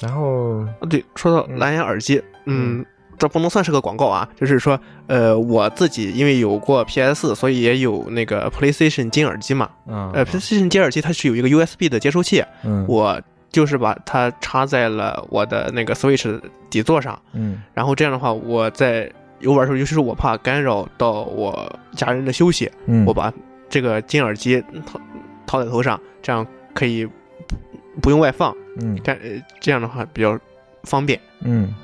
[0.00, 2.84] 然后啊，对，说到嗯蓝牙耳机，嗯，
[3.18, 9.70] 这不能算是个广告啊，就是说，呃，我自己因为有过 PS，所以也有那个 PlayStation 金耳机嘛。
[9.86, 19.10] 嗯，呃，PlayStation 金耳机它是有一个 USB 的接收器，嗯，我就是把它插在了我的那个 Switch 底座上，嗯然后这样的话，我在
[19.40, 23.32] 游玩的时候，尤其是我怕干扰到我家人的休息，嗯，我把
[23.68, 25.00] 这个金耳机套
[25.46, 27.56] 套在头上，这样可以不
[28.02, 30.38] 不用外放，嗯这样呃这样的话比较
[30.84, 31.18] 方便。
[31.40, 31.74] 嗯，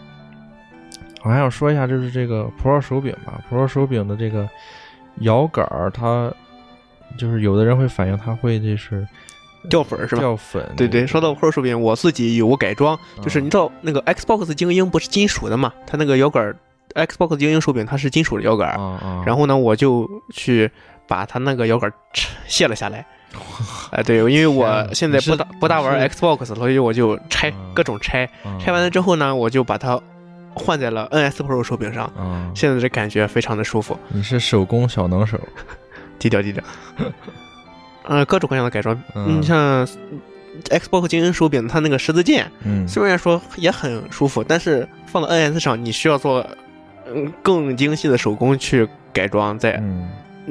[1.23, 4.49] 我还想说一下，就是这个 Pro 手柄吧，Pro 手柄的这个
[5.21, 6.33] 摇杆儿，它
[7.17, 9.07] 就是有的人会反映它会就是
[9.71, 10.21] 掉粉儿是吧？
[10.21, 16.57] 掉粉，对对，说到 Pro 手柄，我自己有过改装，就是嗯你知道那个 Xbox 精英不是金属的嘛，它那个摇杆儿
[16.95, 18.69] ，Xbox 精英手柄它是金属的摇杆
[19.25, 20.71] 然后呢，我就去
[21.07, 21.93] 把它那个摇杆
[22.47, 23.07] 卸了下来。
[23.93, 29.99] 哎，对，因为我现在不大不大玩 Xbox，所以我就拆嗯各种拆，啊拆完了之后呢，我就把它
[30.55, 35.39] 换在了 NS Pro 手柄上，啊，现在这感觉非常的舒服，你是手工小能手，
[36.19, 36.63] 低 调低调。
[38.05, 39.41] 呃，各种各样的改装，嗯。
[39.41, 39.87] 你像
[40.65, 42.87] Xbox 精英手柄，它那个十字键，嗯。
[42.89, 46.45] 虽然说也很舒服，但是放到 NS 上，你需要做
[47.15, 50.09] 嗯更精细的手工去改装，再嗯，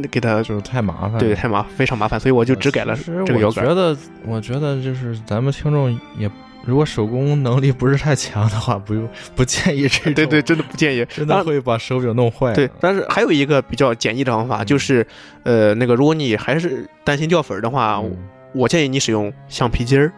[0.10, 3.66] 给它就是太麻烦，对太麻非常麻烦，所以我就只改了这个摇杆。
[3.66, 6.30] 我觉得，我觉得就是咱们听众也，
[6.64, 11.06] 如果手工能力不是太强的话，不用 不建议这种，对对，真的不建议。
[11.10, 12.54] 真的会把手柄弄坏。
[12.54, 14.66] 对，但是还有一个比较简易的方法，嗯。
[14.66, 15.06] 就是
[15.44, 18.16] 呃，那个如果你还是担心掉粉儿的话，嗯，
[18.54, 20.12] 我建议你使用橡皮筋儿，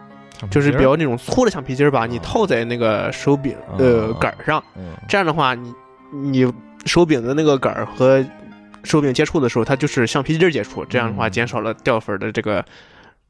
[0.50, 4.92] 就是比较那种粗的橡皮筋儿吧，你啊套在那个手柄呃啊杆儿上，嗯。
[5.08, 5.72] 这样的话，你
[6.12, 6.52] 你
[6.84, 8.24] 手柄的那个杆儿和
[8.82, 11.30] 手柄接触的时候，它就是橡皮筋儿接触，这样的话嗯。
[11.30, 12.62] 减少了掉粉儿的这个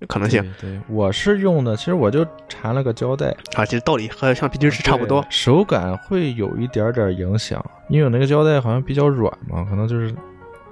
[0.09, 3.65] 可能性对对，我是用的，其实我就缠了个胶带，啊。
[3.65, 5.25] 其实道理和橡皮筋是差不多。
[5.31, 10.15] 手感会有一点点影响，因为我那个胶带好像比较软嘛，可能就是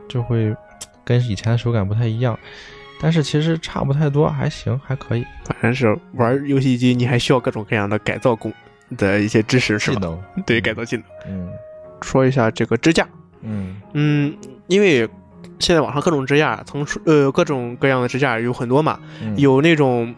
[0.08, 0.54] 就会
[1.04, 2.38] 跟以前的手感不太一样。
[3.00, 5.24] 但是其实差不太多，还行，还可以。
[5.44, 8.52] 反正是玩游戏机，你还需要各种各样的改造工
[8.96, 9.96] 的一些知识，是吧？
[9.96, 11.04] 技能，对，嗯改造技能。
[11.26, 11.48] 嗯
[12.02, 13.08] 说一下这个支架，
[13.42, 15.08] 嗯嗯，因为
[15.59, 20.14] 现在网上各种支架，从呃各种各样的支架有很多嘛，嗯，有那种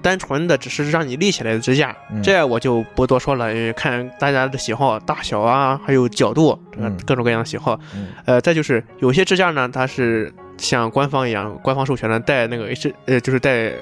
[0.00, 6.58] 单纯的只是让你立起来的支架，嗯这我就不多说了，因为看大家的喜好，大小啊，还有角度，
[7.06, 7.78] 各种各样的喜好。
[7.94, 13.72] 嗯呃，再就是有些支架呢，它是像官方一样，官方授权的带那个 H 呃，就是带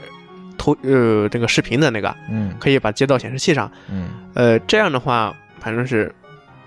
[0.59, 3.71] 投呃这个视频的那个，嗯可以把接到显示器上。
[3.91, 6.13] 嗯呃，这样的话，反正是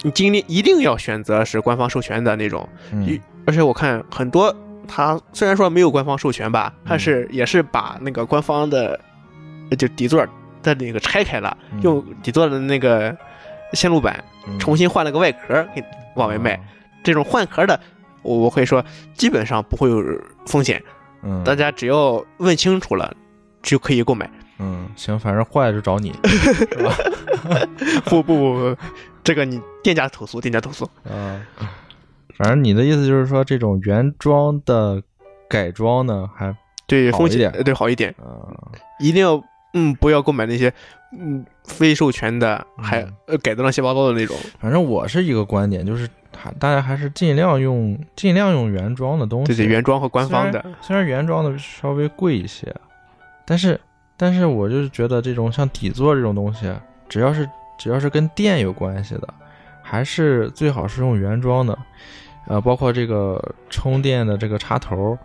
[0.04, 2.68] 你尽力一定要选择是官方授权的那种。
[2.92, 4.56] 嗯而且我看很多，
[4.88, 9.00] 它虽然说没有官方授权吧，嗯但是也是把那个官方的
[9.70, 10.26] 呃就底座
[10.62, 13.16] 的那个拆开了，嗯用底座的那个
[13.74, 15.84] 线路板嗯重新换了个外壳给
[16.16, 16.54] 往外卖。
[16.56, 16.60] 啊
[17.04, 17.78] 这种换壳的，
[18.22, 18.82] 我我会说
[19.14, 20.02] 基本上不会有
[20.46, 20.82] 风险，
[21.22, 23.14] 嗯，大家只要问清楚了
[23.62, 24.32] 就可以购买。
[24.60, 26.96] 嗯行，反正坏了就找你， 是吧？
[28.08, 28.78] 不不不不，
[29.22, 30.90] 这个你店家投诉，店家投诉。
[31.04, 31.42] 啊，
[32.38, 35.02] 反正你的意思就是说，这种原装的
[35.48, 36.56] 改装呢，还
[36.88, 38.50] 对风好一点对好一点，啊
[39.00, 39.42] 一定要
[39.74, 40.74] 嗯不要购买那些
[41.18, 44.36] 嗯非授权的，还嗯呃改的乱七八糟的那种。
[44.60, 49.48] 反正我是一个观点，就是还大家还是尽量用尽量用原装的东西。
[49.48, 52.76] 对对，原装和官方的虽然原装的稍微贵一些，
[53.46, 53.80] 但是
[54.18, 56.74] 但是我就是觉得这种像底座这种东西，
[57.08, 59.34] 只要是只要是跟电有关系的，
[59.82, 61.78] 还是最好是用原装的。
[62.48, 65.18] 呃，包括这个充电的这个插头，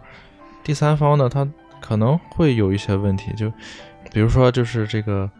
[0.62, 1.46] 第三方呢，它
[1.80, 3.50] 可能会有一些问题，就
[4.12, 5.30] 比如说就是这个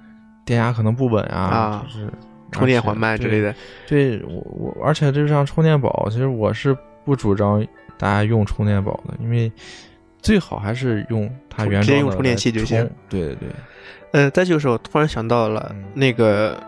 [0.44, 2.12] 电压可能不稳啊，啊就是
[2.50, 3.54] 充电缓慢之类的。
[3.86, 4.40] 对我
[4.74, 7.64] 我，而且就像充电宝，其实我是不主张
[7.96, 9.50] 大家用充电宝的，因为
[10.20, 12.90] 最好还是用它原装的直接用充电器就行充。
[13.08, 13.48] 对对对，
[14.12, 16.60] 呃，再就是我突然想到了嗯那个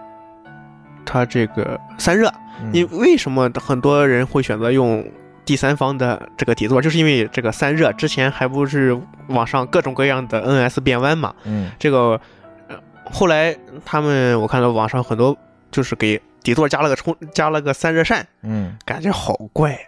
[1.05, 2.33] 它这个散热，
[2.63, 2.71] 嗯。
[2.73, 5.05] 因为什么很多人会选择用
[5.45, 8.99] 第三方的这个底座，就是因为这个散热之前还不是
[9.29, 11.71] 网上各种各样的 NS 变弯嘛，嗯。
[11.79, 12.21] 这个
[12.69, 15.37] 呃后来他们我看到网上很多
[15.71, 18.77] 就是给底座加了个充加了个散热扇，嗯。
[18.85, 19.79] 感觉好怪。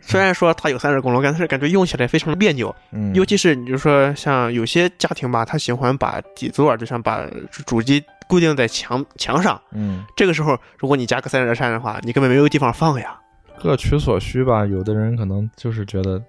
[0.00, 7.26] 虽然说它有散热功能，但是感觉用起来非常的别扭，嗯，尤其是你就说像有些家庭吧，他喜欢把底座就像把
[7.66, 13.18] 主机固定在墙墙上，嗯这个时候如果你加个散热扇的话，你根本没有地方放呀。
[13.60, 14.64] 各取所需吧。
[14.64, 16.22] 有的人可能就是觉得，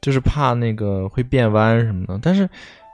[0.00, 2.48] 就是怕那个会变弯什么的，但是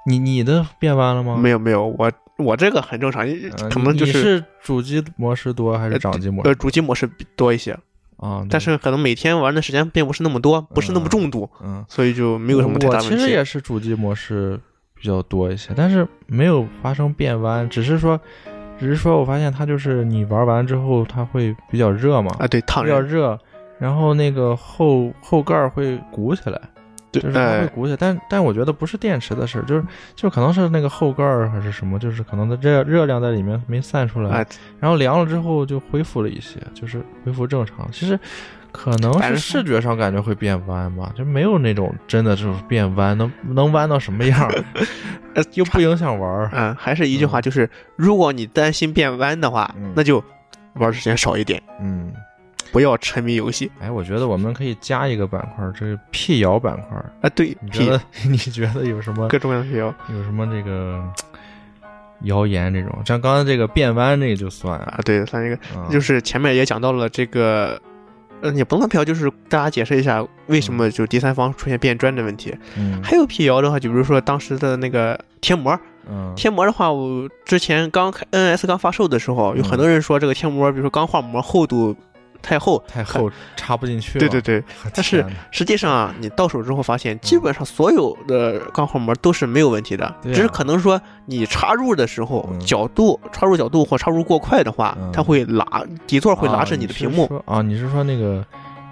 [0.07, 1.37] 你你的变弯了吗？
[1.37, 3.27] 没有没有，我我这个很正常，
[3.69, 7.73] 可能就你是主机模式多还是掌机模式呃主机模式多一些，
[8.17, 8.41] 啊？
[8.43, 13.17] 对但是可能每天玩的时间并不是那么多，不是那么重度，嗯，所以就没有什么太大我问题。
[13.17, 14.59] 其实也是主机模式
[15.01, 18.19] 比较多一些，但是没有发生变弯，只是说，
[18.79, 23.39] 只是说我发现它就是你玩完之后它会比较热嘛，啊，对，烫比较，热，
[23.79, 26.61] 然后那个后后盖儿会鼓起来，
[27.11, 29.85] 对就是它会哎鼓起来，但但我觉得不是电池的事儿，就是
[30.15, 34.47] 就可能是那个后盖儿还是什么，就是可能的热热量在里面没散出来，哎，
[34.81, 37.89] 然后凉了之后就恢复了一些，就是恢复正常。
[37.93, 38.19] 其实
[38.71, 44.51] 可能是视觉上感觉会变弯吧，就没有那种真的就是变弯，能能弯到什么样
[45.55, 46.51] 又不影响玩儿。
[46.53, 50.23] 嗯，还是一句话，就是如果你担心变弯的话，嗯那就
[50.75, 52.13] 玩的时间少一点，嗯，
[52.73, 57.11] 不要沉迷游戏哎，我觉得我们可以加一个板块儿，这个辟谣板块儿。
[57.21, 57.29] 啊。
[57.31, 61.03] 对，你觉得 你觉得有什么各种各样的谣有什么这个
[62.23, 63.01] 谣言这种？
[63.05, 67.81] 像刚才这个变弯这个就算啊啊，，对，算一个啊就是前面也讲到了这个。
[68.43, 72.55] 嗯，也不能辟谣，就是大家解释一下为什么就第三方出现变砖的问题。
[72.77, 73.01] 嗯。
[73.03, 75.79] 还有辟谣的话，就比如说当时的那个贴膜，
[76.11, 76.33] 嗯。
[76.37, 81.97] 贴膜的话，我之前刚开 NS 刚发售的时候，有很多人说这个贴膜，比如说钢化膜厚度
[82.43, 84.21] 太厚，太厚插不进去了。
[84.21, 84.65] 对对对，
[84.95, 92.61] 但是实际上啊你到手之后发现，基本上所有的钢化膜都是没有问题的，只是可能说你插入的时候嗯。
[92.61, 97.25] 角度插入角度或插入过快的话嗯，它会拉底座会拉着你的屏幕。
[97.45, 98.45] 啊你是说啊，你是说那个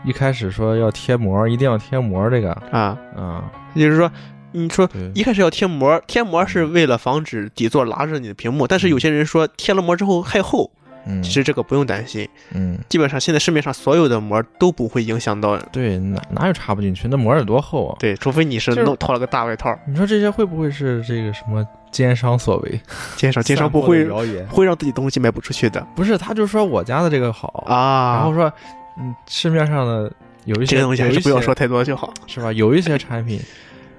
[0.04, 2.52] 一开始说要贴膜，一定要贴膜这个？
[2.70, 3.44] 啊，啊？
[3.74, 4.10] 也就是说。
[4.52, 10.70] 你说一开始要贴膜，贴膜是为了防止底座拉着你的屏幕，但是有些人说贴了膜之后太厚，
[11.06, 17.06] 嗯，其实这个不用担心，嗯，基本上现在市面上所有的膜都不会影响到，对，哪哪有插不进去？
[17.08, 17.96] 那膜有多厚啊？
[17.98, 22.80] 对，除非你是弄套了个大外套，你说这些会不会是这个什么奸商所为？
[23.16, 24.08] 奸商 奸商不会？
[24.48, 28.16] 会让自己东西卖不出去的不是，他就说我家的这个好，啊。
[28.16, 28.52] 然后说，
[28.98, 30.12] 嗯，市面上的
[30.44, 32.12] 有一些这个东西还是不要说太多就好。
[32.26, 32.52] 是吧？
[32.52, 33.40] 有一些产品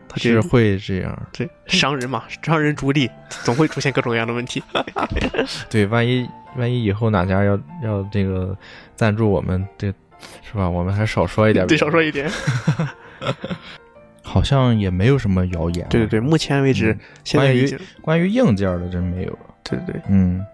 [0.09, 3.09] 它是会这样，对商人嘛，商人逐利，
[3.43, 4.63] 总会出现各种各样的问题。
[5.69, 8.57] 对，万一万一以后哪家要要这个
[8.95, 9.87] 赞助我们，这
[10.41, 10.69] 是吧？
[10.69, 12.29] 我们还少说一点，对，少说一点。
[14.23, 15.87] 好像也没有什么谣言。
[15.89, 16.99] 对对对，目前为止嗯，
[17.33, 19.39] 关于现在关于关于硬件的真没有。
[19.63, 20.45] 对对对，嗯，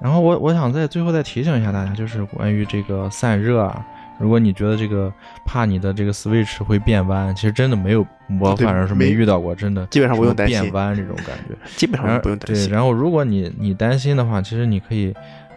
[0.00, 3.86] 然后我我想在最后再提醒一下大家，就是关于这个散热啊，
[4.18, 5.12] 如果你觉得这个
[5.44, 8.06] 怕你的这个 Switch 会变弯，其实真的没有，
[8.40, 11.56] 我反正是没没遇到过，真的基本上不用担心变弯这种感觉。
[11.76, 12.72] 基本上不用担心对，心。
[12.72, 15.12] 然后如果你你担心的话，其实你可以，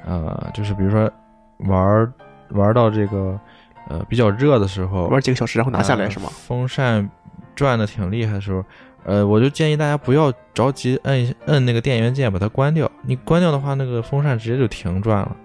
[0.05, 1.11] 呃，就是比如说
[1.59, 2.13] 玩
[2.49, 3.39] 玩到这个
[3.87, 6.29] 呃比较热的时候，玩几个小时然后拿下来呃是吗？
[6.31, 7.09] 风扇
[7.55, 8.63] 转的挺厉害的时候，
[9.03, 12.91] 呃，我就建议大家不要着急摁一摁那个电源键把它关掉。
[13.03, 15.35] 你关掉的话，那个风扇直接就停转了。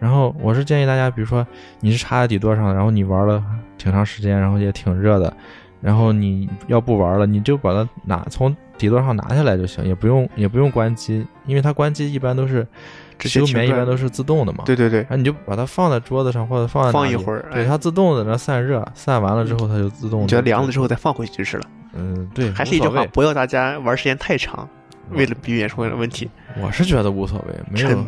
[0.00, 1.46] 然后我是建议大家，比如说
[1.80, 3.42] 你是插在底座上，然后你玩了
[3.76, 5.32] 挺长时间，然后也挺热的，
[5.80, 12.66] 然后你要不玩了，你就把它拿从底座上拿下来就行，也不用也不用关机，因为它关机一般都是
[13.20, 14.62] 休眠一般都是自动的嘛。
[14.64, 20.22] 对对对，然后你就把它放在桌子上或者放在放一会儿，对，哎它自动的在那散热，散完了之后它就自动。
[20.22, 21.64] 你觉得凉了之后，再放回去就是了。
[21.94, 24.68] 嗯，对，还是一句话，不要大家玩时间太长，
[25.10, 26.30] 为了避免出现的问题。
[26.60, 28.06] 我是觉得无所谓，没有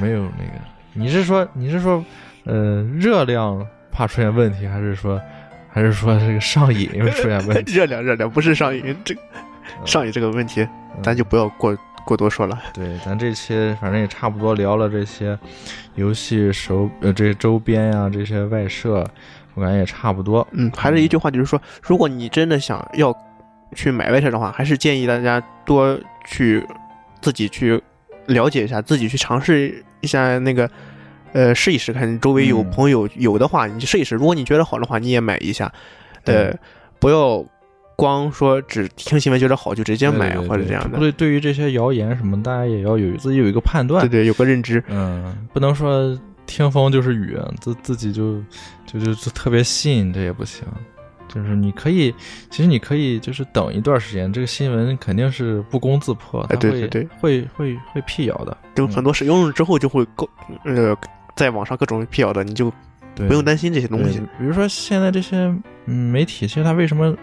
[0.00, 0.75] 没有那个。
[0.96, 2.04] 你是说你是说，
[2.44, 5.20] 呃，热量怕出现问题，还是说
[5.70, 7.74] 还是说这个上瘾会出现问题？
[7.76, 9.20] 热量热量不是上瘾，这个
[9.84, 10.62] 上瘾这个问题，
[10.96, 12.58] 嗯咱就不要过过多说了。
[12.72, 15.38] 对，咱这期反正也差不多聊了这些
[15.96, 19.06] 游戏手呃这些周边呀、这些外设，
[19.54, 20.46] 我感觉也差不多。
[20.52, 23.14] 嗯，还是一句话，就是说，如果你真的想要
[23.74, 26.64] 去买外设的话，还是建议大家多去
[27.20, 27.82] 自己去
[28.26, 30.70] 了解一下，自己去尝试一下那个。
[31.32, 34.14] 呃，试一试看，你周围有嗯朋友有的话，你就试一试。
[34.14, 35.66] 如果你觉得好的话，你也买一下。
[36.24, 36.56] 呃对，
[36.98, 37.44] 不要
[37.94, 40.98] 光说只听新闻觉得好就直接买或者这样的。
[40.98, 44.00] 对，对于这些谣言什么，大家也要有自己有一个判断。
[44.08, 44.82] 对对，有个认知。
[44.88, 48.42] 嗯，不能说听风就是雨，自自己就
[48.86, 50.64] 就就就特别信，这也不行。
[51.36, 52.10] 就是你可以，
[52.48, 60.26] 其实你可以就是等一段时间，这个新闻肯定是不攻自破，它哎对对对会会会辟谣的，就嗯很多使用了之后就会够
[60.64, 60.96] 呃，
[61.36, 62.72] 在网上各种辟谣的，你就
[63.14, 64.18] 对不用担心这些东西。
[64.38, 65.36] 比如说现在这些
[65.84, 67.14] 嗯媒体，其实它为什么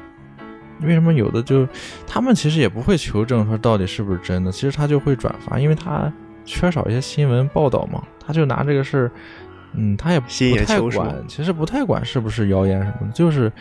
[0.81, 1.67] 为什么有的就
[2.05, 6.13] 他们其实也不会求证说到底是不是真的，其实他就会转发，因为他
[6.45, 9.11] 缺少一些新闻报道嘛，他就拿这个事儿。
[9.75, 10.27] 嗯，他也不
[10.65, 13.51] 太管，其实不太管是不是谣言什么的，就是，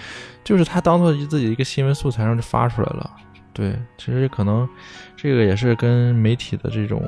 [0.45, 3.11] 就是他当做自己一个新闻素材，然后就发出来了。
[3.53, 4.69] 对，其实可能
[5.17, 7.03] 这个也是跟媒体的这种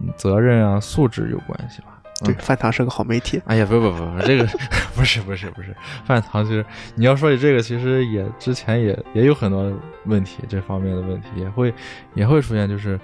[0.00, 1.88] 嗯责任啊、素质有关系吧。
[2.24, 3.40] 对，嗯饭堂是个好媒体。
[3.44, 4.46] 哎呀，不不不不，这个
[4.94, 5.76] 不是不是不是，
[6.06, 9.70] 饭堂其实你要说起这个，其实也之前也也有很多
[10.06, 11.72] 问题，这方面的问题也会
[12.14, 12.98] 也会出现，就是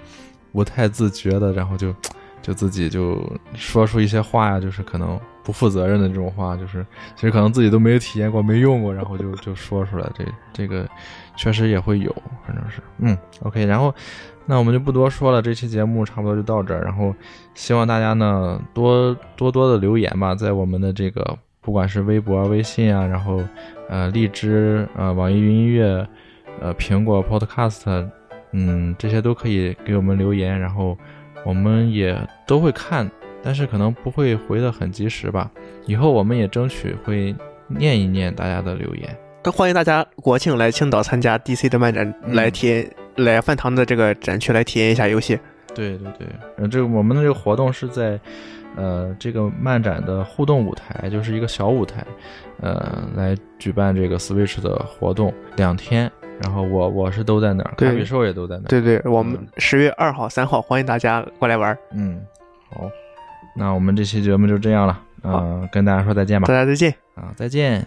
[0.52, 1.94] 不太自觉的，然后就
[2.42, 3.18] 就自己就
[3.54, 6.84] 说出一些话呀，就是可能不负责任的这种话，就是
[7.14, 10.86] 其实可能自己都没有体验过、没用过，然后就 就说出来，这这个
[11.36, 12.14] 确实也会有，
[12.46, 13.94] 反正是嗯，OK，然后。
[14.44, 16.82] 那我们就不多说了，这期节目差不多就到这儿。
[16.82, 17.14] 然后
[17.54, 23.40] 希望大家呢多多多的留言吧，在我们的这个不管是微博、微信啊，然后
[23.88, 26.04] 呃荔枝、呃网易云音乐、
[26.60, 28.04] 呃苹果 Podcast，
[28.50, 30.98] 嗯，这些都可以给我们留言，然后
[31.44, 32.16] 我们也
[32.46, 33.10] 都会看，
[33.42, 35.50] 但是可能不会回的很及时吧。
[35.86, 37.34] 以后我们也争取会
[37.66, 39.18] 念一念大家的留言。
[39.44, 45.38] 那欢迎大家国庆来青岛参加 DC 的漫展，嗯来体验来饭堂的这个展区来体验一下游戏。
[45.74, 46.26] 对对对，
[46.58, 48.20] 呃，这个我们的这个活动是在，
[48.76, 52.04] 呃，这个漫展的互动舞台，就是一个小舞台，
[52.60, 56.12] 呃，来举办这个 Switch 的活动两天，
[56.42, 58.68] 然后我我是都在那儿，对卡比兽也都在那儿。
[58.68, 61.78] 对对，我们嗯十月二号、三号欢迎大家过来玩儿。
[61.92, 62.20] 嗯，
[62.70, 62.90] 好，
[63.56, 66.94] 那我们这期节目就这样了，嗯、跟大家说再见吧大，家再见。
[67.14, 67.86] 啊，再见。